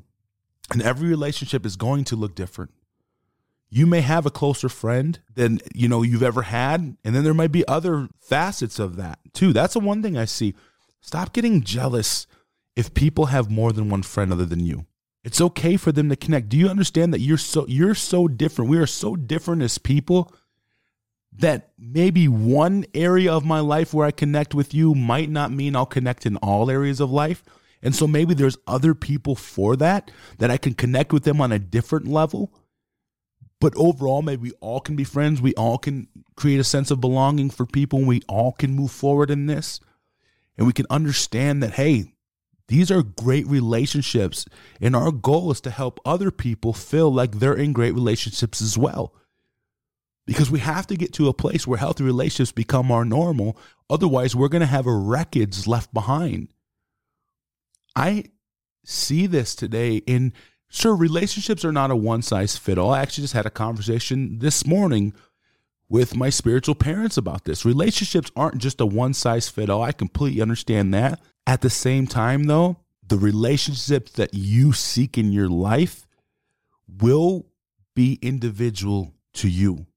and 0.71 0.81
every 0.81 1.07
relationship 1.09 1.65
is 1.65 1.75
going 1.75 2.03
to 2.05 2.15
look 2.15 2.35
different. 2.35 2.71
You 3.69 3.85
may 3.85 4.01
have 4.01 4.25
a 4.25 4.31
closer 4.31 4.69
friend 4.69 5.19
than 5.33 5.59
you 5.73 5.89
know 5.89 6.01
you've 6.01 6.23
ever 6.23 6.43
had 6.43 6.95
and 7.03 7.15
then 7.15 7.23
there 7.23 7.33
might 7.33 7.51
be 7.51 7.67
other 7.67 8.07
facets 8.21 8.79
of 8.79 8.95
that 8.95 9.19
too. 9.33 9.51
That's 9.51 9.73
the 9.73 9.81
one 9.81 10.01
thing 10.01 10.17
i 10.17 10.23
see. 10.23 10.55
Stop 11.01 11.33
getting 11.33 11.61
jealous 11.61 12.27
if 12.77 12.93
people 12.93 13.25
have 13.25 13.51
more 13.51 13.73
than 13.73 13.89
one 13.89 14.03
friend 14.03 14.31
other 14.31 14.45
than 14.45 14.61
you. 14.61 14.85
It's 15.23 15.41
okay 15.41 15.75
for 15.75 15.91
them 15.91 16.07
to 16.07 16.15
connect. 16.15 16.47
Do 16.47 16.55
you 16.55 16.69
understand 16.69 17.13
that 17.13 17.19
you're 17.19 17.37
so 17.37 17.65
you're 17.67 17.95
so 17.95 18.29
different? 18.29 18.71
We 18.71 18.77
are 18.77 18.87
so 18.87 19.17
different 19.17 19.61
as 19.61 19.77
people 19.77 20.33
that 21.39 21.71
maybe 21.77 22.27
one 22.27 22.85
area 22.93 23.31
of 23.31 23.45
my 23.45 23.59
life 23.59 23.93
where 23.93 24.07
i 24.07 24.11
connect 24.11 24.53
with 24.53 24.73
you 24.73 24.95
might 24.95 25.29
not 25.29 25.51
mean 25.51 25.75
i'll 25.75 25.85
connect 25.85 26.25
in 26.25 26.37
all 26.37 26.69
areas 26.69 26.99
of 26.99 27.11
life 27.11 27.43
and 27.81 27.95
so 27.95 28.07
maybe 28.07 28.33
there's 28.33 28.57
other 28.65 28.93
people 28.93 29.35
for 29.35 29.75
that 29.75 30.11
that 30.39 30.51
i 30.51 30.57
can 30.57 30.73
connect 30.73 31.13
with 31.13 31.23
them 31.23 31.39
on 31.41 31.51
a 31.51 31.59
different 31.59 32.07
level 32.07 32.51
but 33.59 33.73
overall, 33.75 34.21
maybe 34.21 34.49
we 34.49 34.51
all 34.59 34.79
can 34.79 34.95
be 34.95 35.03
friends. 35.03 35.41
We 35.41 35.53
all 35.55 35.77
can 35.77 36.07
create 36.35 36.59
a 36.59 36.63
sense 36.63 36.91
of 36.91 37.01
belonging 37.01 37.49
for 37.49 37.65
people. 37.65 37.99
And 37.99 38.07
we 38.07 38.21
all 38.27 38.51
can 38.51 38.71
move 38.71 38.91
forward 38.91 39.31
in 39.31 39.47
this. 39.47 39.79
And 40.57 40.67
we 40.67 40.73
can 40.73 40.85
understand 40.89 41.63
that, 41.63 41.73
hey, 41.73 42.13
these 42.67 42.91
are 42.91 43.01
great 43.01 43.47
relationships. 43.47 44.45
And 44.81 44.95
our 44.95 45.11
goal 45.11 45.51
is 45.51 45.61
to 45.61 45.71
help 45.71 45.99
other 46.05 46.29
people 46.29 46.73
feel 46.73 47.11
like 47.11 47.33
they're 47.33 47.53
in 47.53 47.73
great 47.73 47.93
relationships 47.93 48.61
as 48.61 48.77
well. 48.77 49.13
Because 50.27 50.51
we 50.51 50.59
have 50.59 50.85
to 50.87 50.95
get 50.95 51.13
to 51.13 51.29
a 51.29 51.33
place 51.33 51.65
where 51.65 51.79
healthy 51.79 52.03
relationships 52.03 52.51
become 52.51 52.91
our 52.91 53.03
normal. 53.03 53.57
Otherwise, 53.89 54.35
we're 54.35 54.49
going 54.49 54.61
to 54.61 54.67
have 54.67 54.85
a 54.85 54.91
left 55.65 55.91
behind. 55.93 56.49
I 57.95 58.25
see 58.85 59.25
this 59.25 59.55
today 59.55 59.97
in 60.05 60.33
Sure, 60.69 60.95
relationships 60.95 61.63
are 61.63 61.71
not 61.71 61.91
a 61.91 61.95
one 61.95 62.21
size 62.21 62.57
fit 62.57 62.77
all. 62.77 62.93
I 62.93 63.01
actually 63.01 63.23
just 63.23 63.33
had 63.33 63.45
a 63.45 63.51
conversation 63.51 64.39
this 64.39 64.65
morning 64.65 65.13
with 65.89 66.15
my 66.15 66.29
spiritual 66.29 66.75
parents 66.75 67.15
about 67.15 67.45
this. 67.45 67.63
Relationships 67.63 68.31
aren't 68.35 68.57
just 68.57 68.81
a 68.81 68.85
one 68.85 69.13
size 69.13 69.47
fit 69.47 69.69
all. 69.69 69.81
I 69.81 69.93
completely 69.93 70.41
understand 70.41 70.93
that. 70.93 71.21
At 71.45 71.61
the 71.61 71.69
same 71.69 72.05
time, 72.05 72.43
though, 72.43 72.81
the 73.01 73.17
relationships 73.17 74.11
that 74.13 74.33
you 74.33 74.73
seek 74.73 75.17
in 75.17 75.31
your 75.31 75.47
life 75.47 76.05
will 77.01 77.47
be 77.95 78.19
individual 78.21 79.13
to 79.35 79.47
you. 79.47 79.87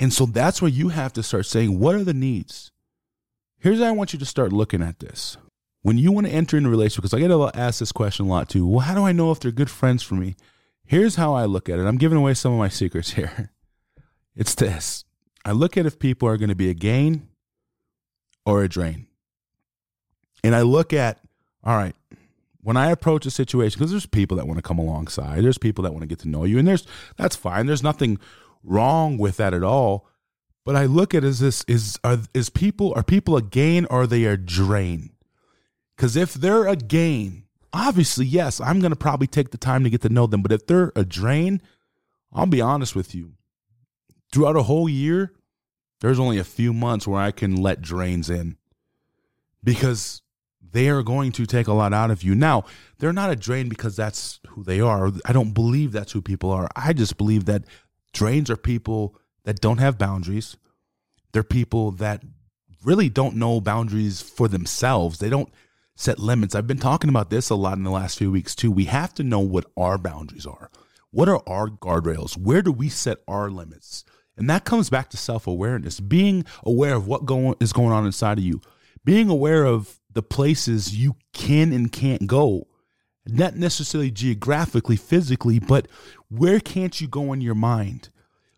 And 0.00 0.12
so 0.12 0.26
that's 0.26 0.60
where 0.60 0.70
you 0.70 0.88
have 0.88 1.12
to 1.14 1.22
start 1.22 1.46
saying, 1.46 1.78
what 1.78 1.94
are 1.94 2.04
the 2.04 2.14
needs? 2.14 2.72
Here's 3.58 3.78
how 3.78 3.86
I 3.86 3.92
want 3.92 4.12
you 4.12 4.18
to 4.18 4.24
start 4.24 4.52
looking 4.52 4.82
at 4.82 4.98
this 4.98 5.36
when 5.82 5.98
you 5.98 6.12
want 6.12 6.26
to 6.26 6.32
enter 6.32 6.56
into 6.56 6.68
a 6.68 6.70
relationship, 6.70 7.02
because 7.02 7.14
I 7.14 7.20
get 7.20 7.28
to 7.28 7.50
ask 7.54 7.78
this 7.78 7.92
question 7.92 8.26
a 8.26 8.28
lot 8.28 8.48
too. 8.48 8.66
Well, 8.66 8.80
how 8.80 8.94
do 8.94 9.04
I 9.04 9.12
know 9.12 9.30
if 9.30 9.40
they're 9.40 9.52
good 9.52 9.70
friends 9.70 10.02
for 10.02 10.14
me? 10.14 10.34
Here's 10.84 11.16
how 11.16 11.34
I 11.34 11.44
look 11.44 11.68
at 11.68 11.78
it. 11.78 11.84
I'm 11.84 11.98
giving 11.98 12.18
away 12.18 12.34
some 12.34 12.52
of 12.52 12.58
my 12.58 12.68
secrets 12.68 13.10
here. 13.12 13.52
It's 14.34 14.54
this. 14.54 15.04
I 15.44 15.52
look 15.52 15.76
at 15.76 15.86
if 15.86 15.98
people 15.98 16.28
are 16.28 16.36
going 16.36 16.48
to 16.48 16.54
be 16.54 16.70
a 16.70 16.74
gain 16.74 17.28
or 18.46 18.62
a 18.62 18.68
drain. 18.68 19.06
And 20.42 20.54
I 20.54 20.62
look 20.62 20.92
at, 20.92 21.20
all 21.62 21.76
right, 21.76 21.94
when 22.62 22.78
I 22.78 22.90
approach 22.90 23.26
a 23.26 23.30
situation, 23.30 23.78
because 23.78 23.90
there's 23.90 24.06
people 24.06 24.38
that 24.38 24.46
want 24.46 24.58
to 24.58 24.62
come 24.62 24.78
alongside, 24.78 25.44
there's 25.44 25.58
people 25.58 25.84
that 25.84 25.92
want 25.92 26.02
to 26.02 26.06
get 26.06 26.18
to 26.20 26.28
know 26.28 26.44
you, 26.44 26.58
and 26.58 26.66
there's 26.66 26.86
that's 27.16 27.36
fine. 27.36 27.66
There's 27.66 27.82
nothing 27.82 28.18
wrong 28.64 29.18
with 29.18 29.36
that 29.36 29.54
at 29.54 29.62
all. 29.62 30.08
But 30.64 30.76
I 30.76 30.86
look 30.86 31.14
at 31.14 31.24
is 31.24 31.40
this 31.40 31.62
is 31.68 31.98
are 32.02 32.18
is 32.32 32.48
people 32.48 32.94
are 32.96 33.02
people 33.02 33.36
a 33.36 33.42
gain 33.42 33.84
or 33.86 34.02
are 34.02 34.06
they 34.06 34.24
a 34.24 34.36
drain? 34.36 35.10
Because 35.94 36.16
if 36.16 36.34
they're 36.34 36.66
a 36.66 36.74
gain, 36.74 37.44
obviously, 37.72 38.26
yes, 38.26 38.60
I'm 38.60 38.80
to 38.80 38.96
probably 38.96 39.26
take 39.26 39.50
the 39.50 39.58
time 39.58 39.84
to 39.84 39.90
get 39.90 40.02
to 40.02 40.08
know 40.08 40.26
them. 40.26 40.42
But 40.42 40.52
if 40.52 40.66
they're 40.66 40.92
a 40.96 41.04
drain, 41.04 41.60
I'll 42.32 42.46
be 42.46 42.60
honest 42.60 42.96
with 42.96 43.14
you. 43.14 43.34
Throughout 44.32 44.56
a 44.56 44.64
whole 44.64 44.88
year, 44.88 45.32
there's 46.00 46.18
only 46.18 46.38
a 46.38 46.44
few 46.44 46.72
months 46.72 47.06
where 47.06 47.20
I 47.20 47.30
can 47.30 47.56
let 47.56 47.80
drains 47.80 48.28
in 48.28 48.56
because 49.62 50.22
they 50.60 50.88
are 50.88 51.02
going 51.02 51.30
to 51.32 51.46
take 51.46 51.68
a 51.68 51.72
lot 51.72 51.92
out 51.92 52.10
of 52.10 52.22
you. 52.24 52.34
Now, 52.34 52.64
they're 52.98 53.12
not 53.12 53.30
a 53.30 53.36
drain 53.36 53.68
because 53.68 53.94
that's 53.94 54.40
who 54.48 54.64
they 54.64 54.80
are. 54.80 55.12
I 55.24 55.32
don't 55.32 55.52
believe 55.52 55.92
that's 55.92 56.12
who 56.12 56.20
people 56.20 56.50
are. 56.50 56.68
I 56.74 56.92
just 56.92 57.16
believe 57.16 57.44
that 57.44 57.64
drains 58.14 58.48
are 58.48 58.56
people 58.56 59.16
that 59.44 59.60
don't 59.60 59.78
have 59.78 59.98
boundaries. 59.98 60.56
They're 61.32 61.42
people 61.42 61.90
that 61.92 62.22
really 62.82 63.08
don't 63.08 63.36
know 63.36 63.60
boundaries 63.60 64.22
for 64.22 64.48
themselves. 64.48 65.18
They 65.18 65.28
don't 65.28 65.52
set 65.96 66.18
limits. 66.18 66.54
I've 66.54 66.66
been 66.66 66.78
talking 66.78 67.10
about 67.10 67.30
this 67.30 67.50
a 67.50 67.54
lot 67.54 67.76
in 67.76 67.84
the 67.84 67.90
last 67.90 68.18
few 68.18 68.30
weeks 68.30 68.54
too. 68.54 68.70
We 68.70 68.84
have 68.86 69.14
to 69.14 69.22
know 69.22 69.40
what 69.40 69.66
our 69.76 69.98
boundaries 69.98 70.46
are. 70.46 70.70
What 71.10 71.28
are 71.28 71.42
our 71.46 71.68
guardrails? 71.68 72.36
Where 72.36 72.62
do 72.62 72.72
we 72.72 72.88
set 72.88 73.18
our 73.28 73.50
limits? 73.50 74.04
And 74.36 74.50
that 74.50 74.64
comes 74.64 74.90
back 74.90 75.10
to 75.10 75.16
self 75.16 75.46
awareness, 75.46 76.00
being 76.00 76.44
aware 76.64 76.94
of 76.94 77.06
what 77.06 77.24
going, 77.24 77.54
is 77.60 77.72
going 77.72 77.92
on 77.92 78.04
inside 78.04 78.38
of 78.38 78.44
you, 78.44 78.60
being 79.04 79.28
aware 79.28 79.64
of 79.64 80.00
the 80.12 80.22
places 80.22 80.96
you 80.96 81.14
can 81.32 81.72
and 81.72 81.92
can't 81.92 82.26
go, 82.26 82.66
not 83.26 83.56
necessarily 83.56 84.10
geographically, 84.10 84.96
physically, 84.96 85.58
but 85.58 85.88
where 86.28 86.60
can't 86.60 87.00
you 87.00 87.08
go 87.08 87.32
in 87.32 87.40
your 87.40 87.54
mind? 87.54 88.10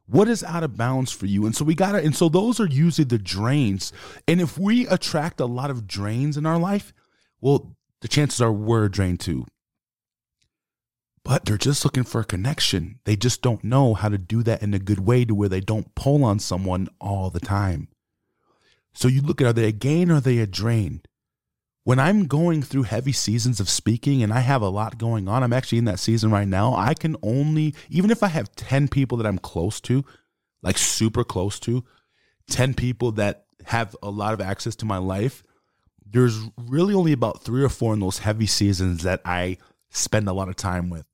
What 0.06 0.28
is 0.28 0.44
out 0.44 0.62
of 0.62 0.76
bounds 0.76 1.11
for 1.12 1.26
you? 1.26 1.46
And 1.46 1.54
so 1.54 1.64
we 1.64 1.75
got 1.75 1.92
to, 1.92 1.99
and 1.99 2.14
so 2.14 2.28
those 2.28 2.61
are 2.61 2.66
usually 2.66 3.04
the 3.04 3.18
drains. 3.18 3.92
And 4.28 4.40
if 4.40 4.56
we 4.58 4.87
attract 4.87 5.40
a 5.40 5.46
lot 5.46 5.70
of 5.70 5.87
drains 5.87 6.37
in 6.37 6.46
our 6.46 6.58
life, 6.58 6.92
well, 7.40 7.76
the 8.00 8.08
chances 8.08 8.40
are 8.40 8.52
we're 8.52 8.88
drained 8.88 9.20
too. 9.20 9.46
But 11.25 11.44
they're 11.44 11.56
just 11.56 11.85
looking 11.85 12.04
for 12.04 12.20
a 12.20 12.25
connection. 12.25 13.00
They 13.04 13.16
just 13.16 13.42
don't 13.42 13.64
know 13.64 13.94
how 13.94 14.08
to 14.08 14.18
do 14.18 14.44
that 14.44 14.62
in 14.62 14.75
a 14.75 14.78
good 14.78 15.00
way 15.00 15.25
to 15.25 15.35
where 15.35 15.49
they 15.49 15.61
don't 15.61 15.92
pull 15.96 16.25
on 16.25 16.38
someone 16.38 16.88
all 17.00 17.30
the 17.30 17.40
time. 17.40 17.88
So 18.94 19.08
you 19.08 19.23
look 19.23 19.40
at 19.40 19.46
are 19.49 19.52
they 19.52 19.66
a 19.66 19.73
gain 19.73 20.11
or 20.11 20.16
are 20.16 20.20
they 20.20 20.38
a 20.38 20.46
drain? 20.46 21.02
When 21.87 22.00
I'm 22.00 22.26
going 22.26 22.62
through 22.62 22.83
heavy 22.83 23.12
seasons 23.12 23.61
of 23.61 23.69
speaking 23.69 24.21
and 24.21 24.33
I 24.33 24.40
have 24.40 24.61
a 24.61 24.69
lot 24.69 24.99
going 24.99 25.28
on, 25.28 25.45
I'm 25.45 25.52
actually 25.52 25.78
in 25.78 25.85
that 25.85 26.00
season 26.00 26.33
right 26.33 26.49
now. 26.49 26.75
I 26.75 26.95
can 26.95 27.14
only, 27.23 27.76
even 27.88 28.11
if 28.11 28.25
I 28.25 28.26
have 28.26 28.52
10 28.57 28.88
people 28.88 29.16
that 29.19 29.26
I'm 29.26 29.38
close 29.38 29.81
to, 29.83 30.05
like 30.62 30.78
super 30.78 31.23
close 31.23 31.61
to, 31.61 31.85
10 32.50 32.75
people 32.75 33.12
that 33.12 33.45
have 33.66 33.95
a 34.02 34.11
lot 34.11 34.35
of 34.35 34.40
access 34.40 34.75
to 34.76 34.85
my 34.85 34.99
life, 34.99 35.45
there's 36.05 36.40
really 36.59 36.93
only 36.93 37.12
about 37.12 37.45
three 37.45 37.62
or 37.62 37.69
four 37.69 37.95
in 37.95 38.00
those 38.00 38.19
heavy 38.19 38.47
seasons 38.47 39.05
that 39.05 39.21
I 39.25 39.57
spend 39.90 40.26
a 40.26 40.33
lot 40.33 40.49
of 40.49 40.57
time 40.57 40.90
with 40.90 41.07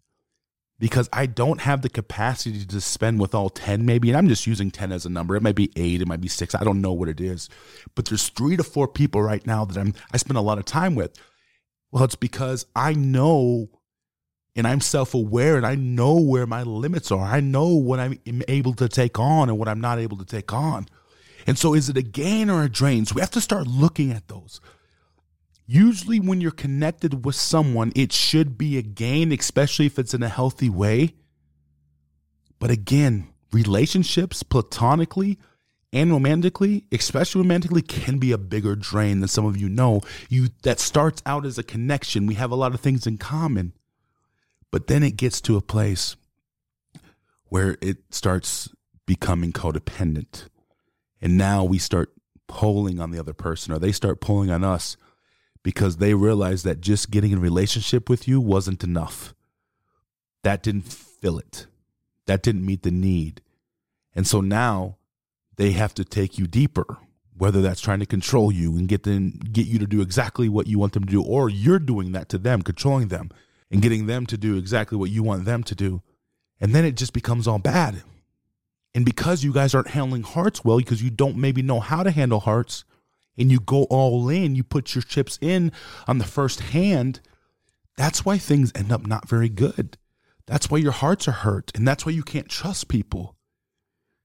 because 0.83 1.09
I 1.13 1.27
don't 1.27 1.61
have 1.61 1.83
the 1.83 1.89
capacity 1.89 2.65
to 2.65 2.81
spend 2.81 3.21
with 3.21 3.37
all 3.37 3.51
10 3.51 3.87
maybe 3.87 4.09
and 4.09 4.19
I'm 4.19 4.27
just 4.27 4.49
using 4.49 4.73
10 4.73 4.91
as 4.91 5.07
a 5.07 5.09
number. 5.09 5.37
It 5.37 5.43
might 5.43 5.55
be 5.55 5.71
8 5.77 6.03
it 6.03 6.09
might 6.09 6.21
be 6.21 6.27
6 6.27 6.57
I 6.57 6.65
don't 6.65 6.81
know 6.81 6.93
what 6.93 7.09
it 7.09 7.21
is. 7.21 7.49
But 7.95 8.07
there's 8.07 8.29
3 8.31 8.57
to 8.57 8.65
4 8.65 8.89
people 8.89 9.23
right 9.23 9.47
now 9.47 9.65
that 9.65 9.79
I'm 9.79 9.95
I 10.13 10.17
spend 10.17 10.39
a 10.39 10.41
lot 10.41 10.59
of 10.59 10.65
time 10.65 10.97
with. 10.97 11.17
Well 11.93 12.03
it's 12.03 12.17
because 12.17 12.67
I 12.75 12.95
know 12.95 13.69
and 14.57 14.67
I'm 14.67 14.81
self-aware 14.81 15.57
and 15.57 15.65
I 15.65 15.77
know 15.77 16.21
where 16.21 16.49
my 16.49 16.65
limits 16.65 17.13
are. 17.13 17.27
I 17.27 17.39
know 17.39 17.69
what 17.69 18.01
I'm 18.01 18.19
able 18.49 18.75
to 18.75 18.89
take 18.89 19.21
on 19.21 19.49
and 19.49 19.61
what 19.61 19.69
I'm 19.69 19.81
not 19.81 20.01
able 20.01 20.17
to 20.17 20.25
take 20.25 20.53
on. 20.53 20.87
And 21.47 21.57
so 21.57 21.75
is 21.75 21.91
it 21.91 21.97
a 21.97 22.03
gain 22.03 22.51
or 22.51 22.65
a 22.65 22.69
drain? 22.69 23.07
So 23.07 23.15
we 23.15 23.21
have 23.21 23.31
to 23.31 23.41
start 23.41 23.69
looking 23.69 24.11
at 24.11 24.27
those 24.27 24.61
Usually, 25.73 26.21
when 26.21 26.43
you're 26.43 26.51
connected 26.51 27.25
with 27.25 27.35
someone, 27.35 27.93
it 27.97 28.13
should 28.13 28.59
be 28.59 28.77
a 28.77 28.83
gain, 28.83 29.33
especially 29.33 29.87
if 29.87 29.99
it's 29.99 30.13
in 30.13 30.23
a 30.23 30.29
healthy 30.29 30.69
way. 30.69 31.15
But 32.59 32.71
again, 32.71 33.29
relationships, 33.53 34.43
platonically 34.43 35.39
and 35.91 36.13
romantically, 36.13 36.85
especially 36.93 37.41
romantically, 37.41 37.81
can 37.81 38.19
be 38.19 38.33
a 38.33 38.39
bigger 38.39 38.77
drain 38.77 39.21
than 39.21 39.29
some 39.29 39.47
of 39.47 39.57
you 39.57 39.71
know. 39.71 40.03
You 40.29 40.49
that 40.63 40.79
starts 40.79 41.23
out 41.25 41.47
as 41.47 41.57
a 41.57 41.63
connection. 41.63 42.27
We 42.27 42.35
have 42.35 42.51
a 42.51 42.55
lot 42.55 42.75
of 42.75 42.81
things 42.81 43.07
in 43.07 43.17
common. 43.17 43.73
But 44.71 44.89
then 44.89 45.03
it 45.03 45.17
gets 45.17 45.41
to 45.41 45.57
a 45.57 45.63
place 45.63 46.17
where 47.47 47.79
it 47.81 47.97
starts 48.11 48.69
becoming 49.07 49.53
codependent. 49.55 50.49
And 51.23 51.39
now 51.39 51.65
we 51.65 51.79
start 51.79 52.13
pulling 52.47 53.01
on 53.01 53.11
the 53.11 53.19
other 53.19 53.33
person, 53.33 53.73
or 53.73 53.79
they 53.79 53.93
start 53.93 54.21
pulling 54.21 54.51
on 54.51 54.65
us 54.65 54.99
because 55.63 55.99
they 55.99 56.15
realized 56.15 56.65
that 56.65 56.81
just 56.81 57.11
getting 57.11 57.33
in 57.33 57.41
relationship 57.41 58.09
with 58.09 58.27
you 58.27 58.41
wasn't 58.41 58.83
enough. 58.85 59.35
That 60.43 60.63
didn't 60.63 60.93
fill 60.93 61.39
it. 61.39 61.67
that 62.27 62.43
didn't 62.43 62.65
meet 62.67 62.83
the 62.83 62.91
need. 62.91 63.41
And 64.15 64.27
so 64.27 64.41
now 64.41 64.97
they 65.57 65.73
have 65.73 65.95
to 65.95 66.05
take 66.05 66.39
you 66.39 66.47
deeper, 66.47 66.99
whether 67.37 67.63
that's 67.63 67.81
trying 67.81 68.01
to 68.01 68.07
control 68.07 68.53
you 68.53 68.77
and 68.77 68.89
get 68.89 69.03
them 69.05 69.31
get 69.53 69.67
you 69.67 69.79
to 69.79 69.87
do 69.87 70.01
exactly 70.01 70.49
what 70.49 70.67
you 70.67 70.79
want 70.79 70.93
them 70.93 71.05
to 71.05 71.11
do, 71.11 71.23
or 71.23 71.49
you're 71.49 71.79
doing 71.79 72.13
that 72.13 72.29
to 72.31 72.39
them, 72.39 72.63
controlling 72.63 73.09
them 73.09 73.31
and 73.71 73.83
getting 73.83 74.07
them 74.07 74.27
to 74.27 74.37
do 74.37 74.57
exactly 74.57 74.97
what 74.99 75.11
you 75.11 75.23
want 75.23 75.45
them 75.45 75.63
to 75.65 75.75
do. 75.75 76.03
And 76.61 76.75
then 76.75 76.85
it 76.85 76.97
just 76.97 77.13
becomes 77.13 77.49
all 77.49 77.59
bad. 77.59 78.03
And 78.95 79.05
because 79.05 79.43
you 79.43 79.53
guys 79.53 79.75
aren't 79.75 79.89
handling 79.89 80.23
hearts 80.23 80.65
well, 80.65 80.77
because 80.77 81.03
you 81.03 81.11
don't 81.11 81.37
maybe 81.37 81.63
know 81.63 81.81
how 81.81 82.03
to 82.03 82.11
handle 82.11 82.41
hearts, 82.41 82.85
and 83.37 83.51
you 83.51 83.61
go 83.61 83.85
all 83.85 84.29
in, 84.29 84.55
you 84.55 84.65
put 84.65 84.95
your 84.95 85.03
chips 85.03 85.39
in 85.41 85.73
on 86.07 86.19
the 86.19 86.25
first 86.25 86.61
hand, 86.61 87.21
that's 87.97 88.25
why 88.25 88.39
things 88.39 88.73
end 88.75 88.93
up 88.93 89.07
not 89.07 89.29
very 89.29 89.49
good. 89.49 89.99
That's 90.47 90.71
why 90.71 90.79
your 90.79 90.93
hearts 90.93 91.29
are 91.29 91.33
hurt. 91.33 91.71
And 91.75 91.87
that's 91.87 92.05
why 92.05 92.13
you 92.13 92.23
can't 92.23 92.49
trust 92.49 92.89
people. 92.89 93.37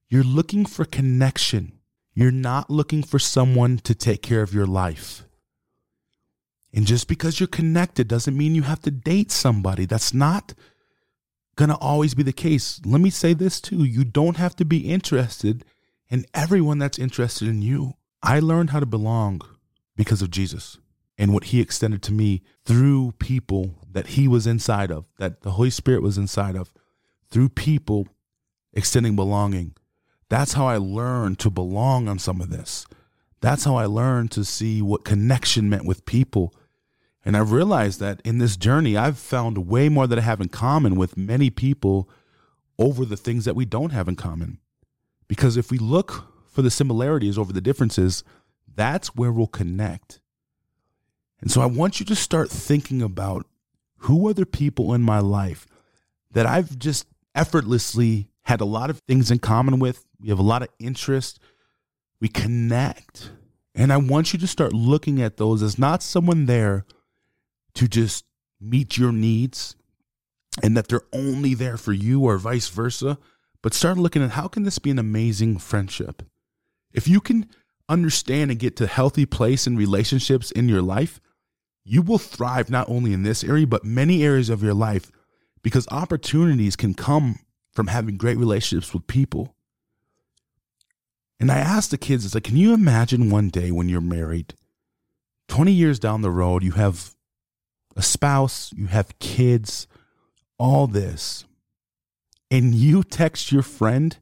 You're 0.08 0.24
looking 0.24 0.66
for 0.66 0.84
connection. 0.84 1.78
You're 2.14 2.30
not 2.30 2.70
looking 2.70 3.02
for 3.02 3.18
someone 3.18 3.78
to 3.78 3.94
take 3.94 4.22
care 4.22 4.42
of 4.42 4.54
your 4.54 4.66
life. 4.66 5.24
And 6.72 6.86
just 6.86 7.08
because 7.08 7.38
you're 7.38 7.46
connected 7.46 8.08
doesn't 8.08 8.36
mean 8.36 8.54
you 8.54 8.62
have 8.62 8.80
to 8.82 8.90
date 8.90 9.30
somebody. 9.30 9.86
That's 9.86 10.12
not 10.12 10.54
going 11.56 11.70
to 11.70 11.76
always 11.76 12.14
be 12.14 12.22
the 12.22 12.32
case. 12.32 12.80
Let 12.84 13.00
me 13.00 13.10
say 13.10 13.34
this 13.34 13.60
too 13.60 13.84
you 13.84 14.04
don't 14.04 14.36
have 14.36 14.56
to 14.56 14.64
be 14.64 14.90
interested 14.90 15.64
in 16.08 16.24
everyone 16.32 16.78
that's 16.78 16.98
interested 16.98 17.48
in 17.48 17.62
you. 17.62 17.94
I 18.22 18.40
learned 18.40 18.70
how 18.70 18.80
to 18.80 18.86
belong 18.86 19.42
because 19.96 20.22
of 20.22 20.30
Jesus 20.30 20.78
and 21.16 21.32
what 21.32 21.44
he 21.44 21.60
extended 21.60 22.02
to 22.02 22.12
me 22.12 22.42
through 22.64 23.12
people 23.18 23.74
that 23.90 24.08
he 24.08 24.28
was 24.28 24.46
inside 24.46 24.90
of, 24.90 25.06
that 25.18 25.42
the 25.42 25.52
Holy 25.52 25.70
Spirit 25.70 26.02
was 26.02 26.18
inside 26.18 26.56
of, 26.56 26.72
through 27.30 27.50
people 27.50 28.08
extending 28.72 29.16
belonging. 29.16 29.74
That's 30.28 30.52
how 30.52 30.66
I 30.66 30.76
learned 30.76 31.38
to 31.40 31.50
belong 31.50 32.08
on 32.08 32.18
some 32.18 32.40
of 32.40 32.50
this. 32.50 32.86
That's 33.40 33.64
how 33.64 33.76
I 33.76 33.86
learned 33.86 34.30
to 34.32 34.44
see 34.44 34.82
what 34.82 35.04
connection 35.04 35.68
meant 35.68 35.84
with 35.84 36.04
people. 36.04 36.54
And 37.24 37.36
I 37.36 37.40
realized 37.40 38.00
that 38.00 38.20
in 38.24 38.38
this 38.38 38.56
journey, 38.56 38.96
I've 38.96 39.18
found 39.18 39.68
way 39.68 39.88
more 39.88 40.06
that 40.06 40.18
I 40.18 40.22
have 40.22 40.40
in 40.40 40.48
common 40.48 40.96
with 40.96 41.16
many 41.16 41.50
people 41.50 42.08
over 42.78 43.04
the 43.04 43.16
things 43.16 43.44
that 43.44 43.56
we 43.56 43.64
don't 43.64 43.90
have 43.90 44.08
in 44.08 44.16
common. 44.16 44.58
Because 45.28 45.56
if 45.56 45.70
we 45.70 45.78
look 45.78 46.26
for 46.58 46.62
the 46.62 46.70
similarities 46.72 47.38
over 47.38 47.52
the 47.52 47.60
differences, 47.60 48.24
that's 48.74 49.14
where 49.14 49.30
we'll 49.30 49.46
connect. 49.46 50.20
And 51.40 51.52
so 51.52 51.60
I 51.60 51.66
want 51.66 52.00
you 52.00 52.06
to 52.06 52.16
start 52.16 52.50
thinking 52.50 53.00
about 53.00 53.46
who 53.98 54.26
are 54.26 54.34
the 54.34 54.44
people 54.44 54.92
in 54.92 55.00
my 55.00 55.20
life 55.20 55.68
that 56.32 56.46
I've 56.46 56.76
just 56.76 57.06
effortlessly 57.32 58.32
had 58.42 58.60
a 58.60 58.64
lot 58.64 58.90
of 58.90 58.98
things 59.06 59.30
in 59.30 59.38
common 59.38 59.78
with. 59.78 60.04
We 60.20 60.30
have 60.30 60.40
a 60.40 60.42
lot 60.42 60.62
of 60.62 60.68
interest. 60.80 61.38
We 62.20 62.26
connect. 62.26 63.30
And 63.72 63.92
I 63.92 63.96
want 63.98 64.32
you 64.32 64.40
to 64.40 64.48
start 64.48 64.72
looking 64.72 65.22
at 65.22 65.36
those 65.36 65.62
as 65.62 65.78
not 65.78 66.02
someone 66.02 66.46
there 66.46 66.84
to 67.74 67.86
just 67.86 68.24
meet 68.60 68.98
your 68.98 69.12
needs 69.12 69.76
and 70.60 70.76
that 70.76 70.88
they're 70.88 71.02
only 71.12 71.54
there 71.54 71.76
for 71.76 71.92
you 71.92 72.22
or 72.22 72.36
vice 72.36 72.66
versa, 72.66 73.16
but 73.62 73.74
start 73.74 73.96
looking 73.96 74.24
at 74.24 74.30
how 74.30 74.48
can 74.48 74.64
this 74.64 74.80
be 74.80 74.90
an 74.90 74.98
amazing 74.98 75.58
friendship? 75.58 76.24
If 76.92 77.08
you 77.08 77.20
can 77.20 77.48
understand 77.88 78.50
and 78.50 78.60
get 78.60 78.76
to 78.76 78.84
a 78.84 78.88
healthy 78.88 79.26
place 79.26 79.66
in 79.66 79.76
relationships 79.76 80.50
in 80.50 80.68
your 80.68 80.82
life, 80.82 81.20
you 81.84 82.02
will 82.02 82.18
thrive 82.18 82.70
not 82.70 82.88
only 82.88 83.12
in 83.12 83.22
this 83.22 83.42
area, 83.42 83.66
but 83.66 83.84
many 83.84 84.22
areas 84.22 84.50
of 84.50 84.62
your 84.62 84.74
life 84.74 85.10
because 85.62 85.88
opportunities 85.90 86.76
can 86.76 86.94
come 86.94 87.38
from 87.72 87.86
having 87.86 88.16
great 88.16 88.36
relationships 88.36 88.92
with 88.92 89.06
people. 89.06 89.54
And 91.40 91.50
I 91.50 91.58
asked 91.58 91.90
the 91.90 91.98
kids, 91.98 92.24
it's 92.24 92.34
like, 92.34 92.44
can 92.44 92.56
you 92.56 92.74
imagine 92.74 93.30
one 93.30 93.48
day 93.48 93.70
when 93.70 93.88
you're 93.88 94.00
married, 94.00 94.54
20 95.48 95.72
years 95.72 95.98
down 95.98 96.20
the 96.20 96.30
road, 96.30 96.62
you 96.62 96.72
have 96.72 97.14
a 97.96 98.02
spouse, 98.02 98.72
you 98.76 98.86
have 98.86 99.18
kids, 99.18 99.86
all 100.58 100.86
this, 100.86 101.44
and 102.50 102.74
you 102.74 103.02
text 103.02 103.52
your 103.52 103.62
friend 103.62 104.18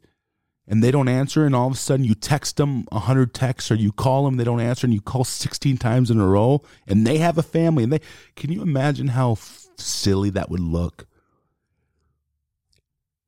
and 0.68 0.82
they 0.82 0.90
don't 0.90 1.08
answer, 1.08 1.46
and 1.46 1.54
all 1.54 1.68
of 1.68 1.74
a 1.74 1.76
sudden 1.76 2.04
you 2.04 2.14
text 2.14 2.56
them 2.56 2.84
100 2.90 3.32
texts 3.32 3.70
or 3.70 3.76
you 3.76 3.92
call 3.92 4.24
them, 4.24 4.36
they 4.36 4.44
don't 4.44 4.60
answer, 4.60 4.86
and 4.86 4.94
you 4.94 5.00
call 5.00 5.24
16 5.24 5.76
times 5.76 6.10
in 6.10 6.20
a 6.20 6.26
row, 6.26 6.62
and 6.86 7.06
they 7.06 7.18
have 7.18 7.38
a 7.38 7.42
family. 7.42 7.84
And 7.84 7.92
they 7.92 8.00
can 8.34 8.50
you 8.50 8.62
imagine 8.62 9.08
how 9.08 9.32
f- 9.32 9.66
silly 9.76 10.30
that 10.30 10.50
would 10.50 10.60
look? 10.60 11.06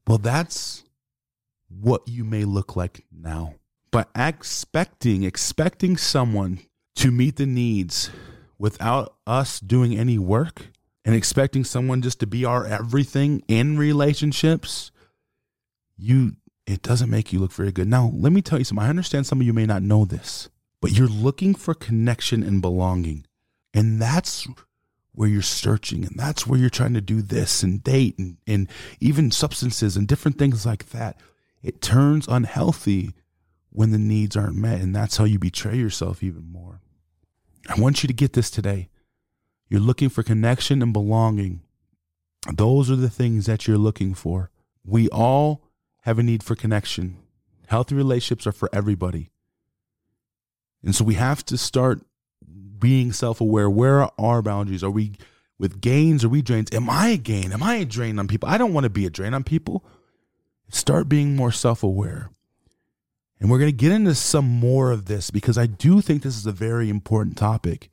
Well, 0.07 0.19
that's 0.19 0.85
what 1.69 2.03
you 2.07 2.25
may 2.25 2.45
look 2.45 2.75
like 2.75 3.05
now. 3.13 3.55
But 3.91 4.09
expecting, 4.17 5.23
expecting 5.23 5.97
someone 5.97 6.61
to 6.97 7.11
meet 7.11 7.37
the 7.37 7.47
needs 7.47 8.11
without 8.59 9.15
us 9.27 9.61
doing 9.61 9.97
any 9.97 10.19
work 10.19 10.69
and 11.05 11.15
expecting 11.15 11.65
someone 11.65 12.03
just 12.03 12.21
to 12.21 12.27
be 12.27 12.45
our 12.45 12.67
everything 12.67 13.43
in 13.49 13.79
relationships, 13.79 14.91
you 15.97 16.33
it 16.69 16.83
doesn't 16.83 17.09
make 17.09 17.33
you 17.33 17.41
look 17.41 17.53
very 17.53 17.73
good. 17.73 17.89
Now, 17.89 18.13
let 18.15 18.31
me 18.31 18.43
tell 18.43 18.59
you 18.59 18.65
something. 18.65 18.85
I 18.85 18.91
understand 18.91 19.27
some 19.27 19.41
of 19.41 19.47
you 19.47 19.55
may 19.55 19.65
not 19.65 19.83
know 19.83 20.05
this, 20.05 20.51
but 20.83 20.93
you're 20.93 21.09
looking 21.09 21.55
for 21.55 21.73
connection 21.73 22.43
and 22.43 22.61
belonging. 22.61 23.27
And 23.73 24.03
that's 24.03 24.47
where 25.13 25.29
you're 25.29 25.41
searching 25.41 26.05
and 26.05 26.15
that's 26.17 26.47
where 26.47 26.61
you're 26.61 26.69
trying 26.69 26.95
to 26.95 27.01
do 27.01 27.23
this 27.23 27.63
and 27.63 27.83
date 27.83 28.19
and, 28.19 28.37
and 28.47 28.69
even 29.01 29.31
substances 29.31 29.97
and 29.97 30.07
different 30.07 30.39
things 30.39 30.67
like 30.67 30.91
that. 30.91 31.19
It 31.63 31.81
turns 31.81 32.29
unhealthy 32.29 33.15
when 33.71 33.91
the 33.91 33.99
needs 33.99 34.37
aren't 34.37 34.57
met. 34.57 34.81
And 34.81 34.95
that's 34.95 35.17
how 35.17 35.25
you 35.25 35.39
betray 35.39 35.77
yourself 35.77 36.23
even 36.23 36.53
more. 36.53 36.83
I 37.67 37.81
want 37.81 38.03
you 38.03 38.07
to 38.09 38.13
get 38.13 38.35
this 38.35 38.51
today. 38.51 38.91
You're 39.71 39.81
looking 39.81 40.11
for 40.11 40.23
connection 40.23 40.83
and 40.83 40.93
belonging. 40.93 41.63
Those 42.53 42.91
are 42.91 42.97
the 42.97 43.11
things 43.11 43.47
that 43.47 43.67
you're 43.67 43.79
looking 43.79 44.13
for. 44.13 44.51
We 44.85 45.09
all 45.09 45.68
have 46.09 46.19
a 46.19 46.23
need 46.23 46.43
for 46.43 46.55
connection. 46.55 47.19
Healthy 47.67 47.95
relationships 47.95 48.47
are 48.47 48.53
for 48.53 48.71
everybody. 48.73 49.31
And 50.83 50.95
so 50.95 51.05
we 51.05 51.15
have 51.15 51.45
to 51.47 51.59
start 51.59 52.01
being 52.79 53.13
self 53.13 53.43
aware. 53.43 53.69
Where 53.69 54.01
are 54.03 54.13
our 54.19 54.41
boundaries? 54.41 54.83
Are 54.83 54.91
we 54.91 55.13
with 55.59 55.83
gains? 55.83 56.25
Are 56.25 56.31
we 56.31 56.41
drains? 56.41 56.73
Am 56.73 56.89
I 56.89 57.09
a 57.09 57.17
gain? 57.19 57.53
Am 57.53 57.63
I 57.63 57.75
a 57.75 57.85
drain 57.85 58.19
on 58.19 58.27
people? 58.27 58.49
I 58.49 58.57
don't 58.57 58.73
want 58.73 58.85
to 58.85 58.91
be 58.91 59.05
a 59.05 59.11
drain 59.11 59.35
on 59.35 59.45
people. 59.45 59.85
Start 60.71 61.11
being 61.11 61.37
more 61.37 61.53
self 61.53 61.83
aware. 61.83 62.31
And 63.39 63.51
we're 63.51 63.59
going 63.59 63.71
to 63.71 63.77
get 63.77 63.93
into 63.93 64.15
some 64.15 64.49
more 64.49 64.91
of 64.91 65.05
this 65.05 65.31
because 65.31 65.59
I 65.59 65.67
do 65.67 66.01
think 66.01 66.23
this 66.23 66.39
is 66.39 66.47
a 66.47 66.53
very 66.53 66.89
important 66.89 67.37
topic. 67.37 67.91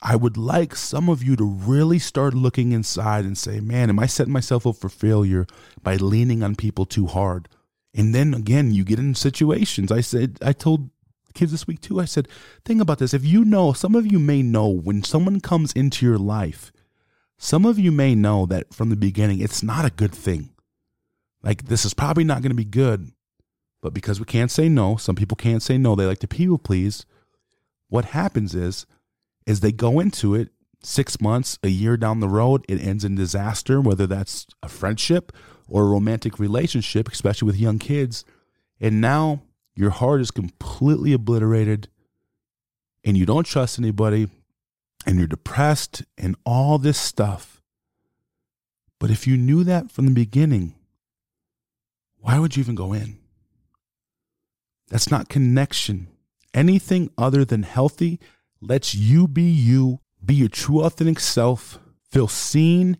I 0.00 0.14
would 0.14 0.36
like 0.36 0.76
some 0.76 1.08
of 1.08 1.22
you 1.24 1.34
to 1.36 1.44
really 1.44 1.98
start 1.98 2.34
looking 2.34 2.72
inside 2.72 3.24
and 3.24 3.36
say, 3.36 3.60
man, 3.60 3.88
am 3.88 3.98
I 3.98 4.06
setting 4.06 4.32
myself 4.32 4.66
up 4.66 4.76
for 4.76 4.88
failure 4.88 5.46
by 5.82 5.96
leaning 5.96 6.42
on 6.42 6.54
people 6.54 6.86
too 6.86 7.06
hard? 7.06 7.48
And 7.94 8.14
then 8.14 8.32
again, 8.32 8.72
you 8.72 8.84
get 8.84 9.00
in 9.00 9.14
situations. 9.14 9.90
I 9.90 10.00
said, 10.00 10.38
I 10.40 10.52
told 10.52 10.90
kids 11.34 11.50
this 11.50 11.66
week 11.66 11.80
too, 11.80 12.00
I 12.00 12.04
said, 12.04 12.28
think 12.64 12.80
about 12.80 12.98
this. 12.98 13.12
If 13.12 13.24
you 13.24 13.44
know, 13.44 13.72
some 13.72 13.94
of 13.94 14.06
you 14.06 14.18
may 14.18 14.42
know 14.42 14.68
when 14.68 15.02
someone 15.02 15.40
comes 15.40 15.72
into 15.72 16.06
your 16.06 16.18
life, 16.18 16.70
some 17.36 17.64
of 17.64 17.78
you 17.78 17.90
may 17.90 18.14
know 18.14 18.46
that 18.46 18.72
from 18.74 18.90
the 18.90 18.96
beginning, 18.96 19.40
it's 19.40 19.62
not 19.62 19.84
a 19.84 19.90
good 19.90 20.14
thing. 20.14 20.50
Like, 21.42 21.66
this 21.66 21.84
is 21.84 21.94
probably 21.94 22.24
not 22.24 22.42
going 22.42 22.50
to 22.50 22.56
be 22.56 22.64
good. 22.64 23.12
But 23.80 23.94
because 23.94 24.18
we 24.18 24.26
can't 24.26 24.50
say 24.50 24.68
no, 24.68 24.96
some 24.96 25.14
people 25.14 25.36
can't 25.36 25.62
say 25.62 25.78
no. 25.78 25.94
They 25.94 26.04
like 26.04 26.18
to 26.18 26.28
people 26.28 26.58
please. 26.58 27.06
What 27.88 28.06
happens 28.06 28.54
is, 28.54 28.86
is 29.48 29.60
they 29.60 29.72
go 29.72 29.98
into 29.98 30.34
it 30.34 30.50
six 30.82 31.22
months, 31.22 31.58
a 31.62 31.68
year 31.68 31.96
down 31.96 32.20
the 32.20 32.28
road, 32.28 32.66
it 32.68 32.82
ends 32.82 33.02
in 33.02 33.14
disaster, 33.14 33.80
whether 33.80 34.06
that's 34.06 34.46
a 34.62 34.68
friendship 34.68 35.32
or 35.66 35.84
a 35.84 35.88
romantic 35.88 36.38
relationship, 36.38 37.10
especially 37.10 37.46
with 37.46 37.56
young 37.56 37.78
kids. 37.78 38.26
And 38.78 39.00
now 39.00 39.40
your 39.74 39.88
heart 39.88 40.20
is 40.20 40.30
completely 40.30 41.14
obliterated 41.14 41.88
and 43.02 43.16
you 43.16 43.24
don't 43.24 43.46
trust 43.46 43.78
anybody 43.78 44.28
and 45.06 45.16
you're 45.16 45.26
depressed 45.26 46.02
and 46.18 46.36
all 46.44 46.76
this 46.76 46.98
stuff. 46.98 47.62
But 49.00 49.10
if 49.10 49.26
you 49.26 49.38
knew 49.38 49.64
that 49.64 49.90
from 49.90 50.04
the 50.04 50.10
beginning, 50.10 50.74
why 52.18 52.38
would 52.38 52.54
you 52.54 52.60
even 52.60 52.74
go 52.74 52.92
in? 52.92 53.16
That's 54.88 55.10
not 55.10 55.30
connection. 55.30 56.08
Anything 56.52 57.10
other 57.16 57.46
than 57.46 57.62
healthy 57.62 58.20
lets 58.60 58.94
you 58.94 59.28
be 59.28 59.42
you, 59.42 60.00
be 60.24 60.34
your 60.34 60.48
true 60.48 60.82
authentic 60.82 61.20
self, 61.20 61.78
feel 62.10 62.28
seen, 62.28 62.96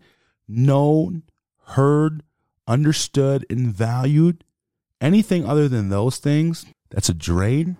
known, 0.46 1.24
heard, 1.66 2.22
understood, 2.66 3.44
and 3.50 3.72
valued. 3.74 4.44
Anything 5.00 5.44
other 5.46 5.68
than 5.68 5.88
those 5.88 6.18
things, 6.18 6.66
that's 6.90 7.08
a 7.08 7.14
drain 7.14 7.76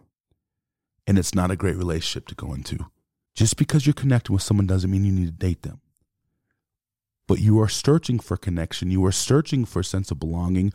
and 1.07 1.19
it's 1.19 1.35
not 1.35 1.51
a 1.51 1.57
great 1.57 1.77
relationship 1.77 2.29
to 2.29 2.35
go 2.35 2.53
into. 2.53 2.87
Just 3.35 3.57
because 3.57 3.87
you're 3.87 3.95
connecting 3.95 4.35
with 4.35 4.43
someone 4.43 4.67
doesn't 4.67 4.91
mean 4.91 5.05
you 5.05 5.13
need 5.13 5.27
to 5.27 5.33
date 5.33 5.63
them. 5.63 5.81
but 7.27 7.39
you 7.41 7.61
are 7.61 7.69
searching 7.69 8.19
for 8.19 8.37
connection. 8.37 8.91
You 8.91 9.05
are 9.05 9.13
searching 9.13 9.65
for 9.65 9.81
a 9.81 9.85
sense 9.85 10.11
of 10.11 10.19
belonging. 10.19 10.73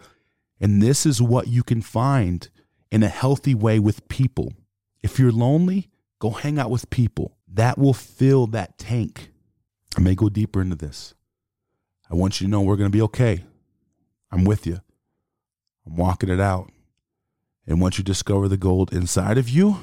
And 0.62 0.82
this 0.82 1.06
is 1.06 1.22
what 1.22 1.48
you 1.48 1.64
can 1.64 1.82
find 1.82 2.50
in 2.92 3.04
a 3.04 3.10
healthy 3.10 3.56
way 3.56 3.80
with 3.80 4.08
people. 4.08 4.54
If 5.02 5.20
you're 5.20 5.32
lonely, 5.32 5.90
go 6.24 6.30
hang 6.30 6.58
out 6.58 6.72
with 6.72 6.90
people. 6.90 7.36
That 7.50 7.78
will 7.78 7.94
fill 7.94 8.48
that 8.48 8.78
tank. 8.78 9.30
I 9.98 10.00
may 10.00 10.16
go 10.16 10.30
deeper 10.30 10.62
into 10.62 10.78
this. 10.78 11.16
I 12.10 12.16
want 12.16 12.40
you 12.40 12.48
to 12.48 12.52
know 12.52 12.62
we're 12.62 12.78
going 12.78 12.90
to 12.90 12.98
be 12.98 13.02
okay. 13.02 13.44
I'm 14.32 14.46
with 14.46 14.66
you. 14.66 14.80
I'm 15.86 15.98
walking 15.98 16.30
it 16.30 16.40
out. 16.40 16.72
And 17.68 17.82
once 17.82 17.98
you 17.98 18.06
discover 18.06 18.48
the 18.48 18.56
gold 18.56 18.94
inside 18.94 19.38
of 19.38 19.50
you, 19.50 19.80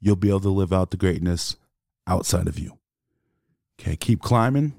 you'll 0.00 0.14
be 0.14 0.28
able 0.28 0.40
to 0.40 0.48
live 0.48 0.72
out 0.72 0.92
the 0.92 0.96
greatness 0.96 1.56
outside 2.06 2.46
of 2.46 2.56
you. 2.56 2.78
Okay, 3.80 3.96
keep 3.96 4.22
climbing. 4.22 4.74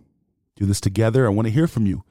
Do 0.56 0.65
this 0.65 0.80
together. 0.80 1.26
I 1.26 1.30
want 1.30 1.48
to 1.48 1.54
hear 1.54 1.68
from 1.68 1.88
you. 1.88 2.06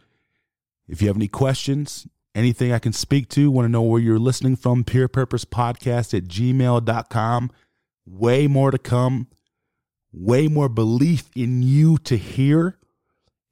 If 0.86 1.00
you 1.00 1.08
have 1.08 1.16
any 1.16 1.28
questions, 1.28 2.06
anything 2.34 2.70
I 2.70 2.80
can 2.80 2.92
speak 2.92 3.30
to, 3.30 3.50
want 3.50 3.64
to 3.64 3.70
know 3.70 3.80
where 3.80 4.00
you're 4.00 4.18
listening 4.18 4.56
from, 4.56 4.84
Peer 4.84 5.08
Purpose 5.08 5.46
Podcast 5.46 6.16
at 6.16 6.24
gmail.com. 6.24 7.50
Way 8.10 8.46
more 8.46 8.70
to 8.70 8.78
come, 8.78 9.28
way 10.12 10.48
more 10.48 10.68
belief 10.68 11.30
in 11.36 11.62
you 11.62 11.98
to 11.98 12.16
hear. 12.16 12.78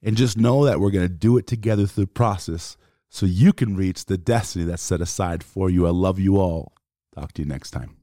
And 0.01 0.15
just 0.15 0.37
know 0.37 0.65
that 0.65 0.79
we're 0.79 0.91
going 0.91 1.07
to 1.07 1.13
do 1.13 1.37
it 1.37 1.47
together 1.47 1.85
through 1.85 2.05
the 2.05 2.11
process 2.11 2.77
so 3.09 3.25
you 3.25 3.53
can 3.53 3.75
reach 3.75 4.05
the 4.05 4.17
destiny 4.17 4.65
that's 4.65 4.81
set 4.81 5.01
aside 5.01 5.43
for 5.43 5.69
you. 5.69 5.87
I 5.87 5.91
love 5.91 6.19
you 6.19 6.37
all. 6.37 6.73
Talk 7.15 7.33
to 7.33 7.41
you 7.41 7.47
next 7.47 7.71
time. 7.71 7.97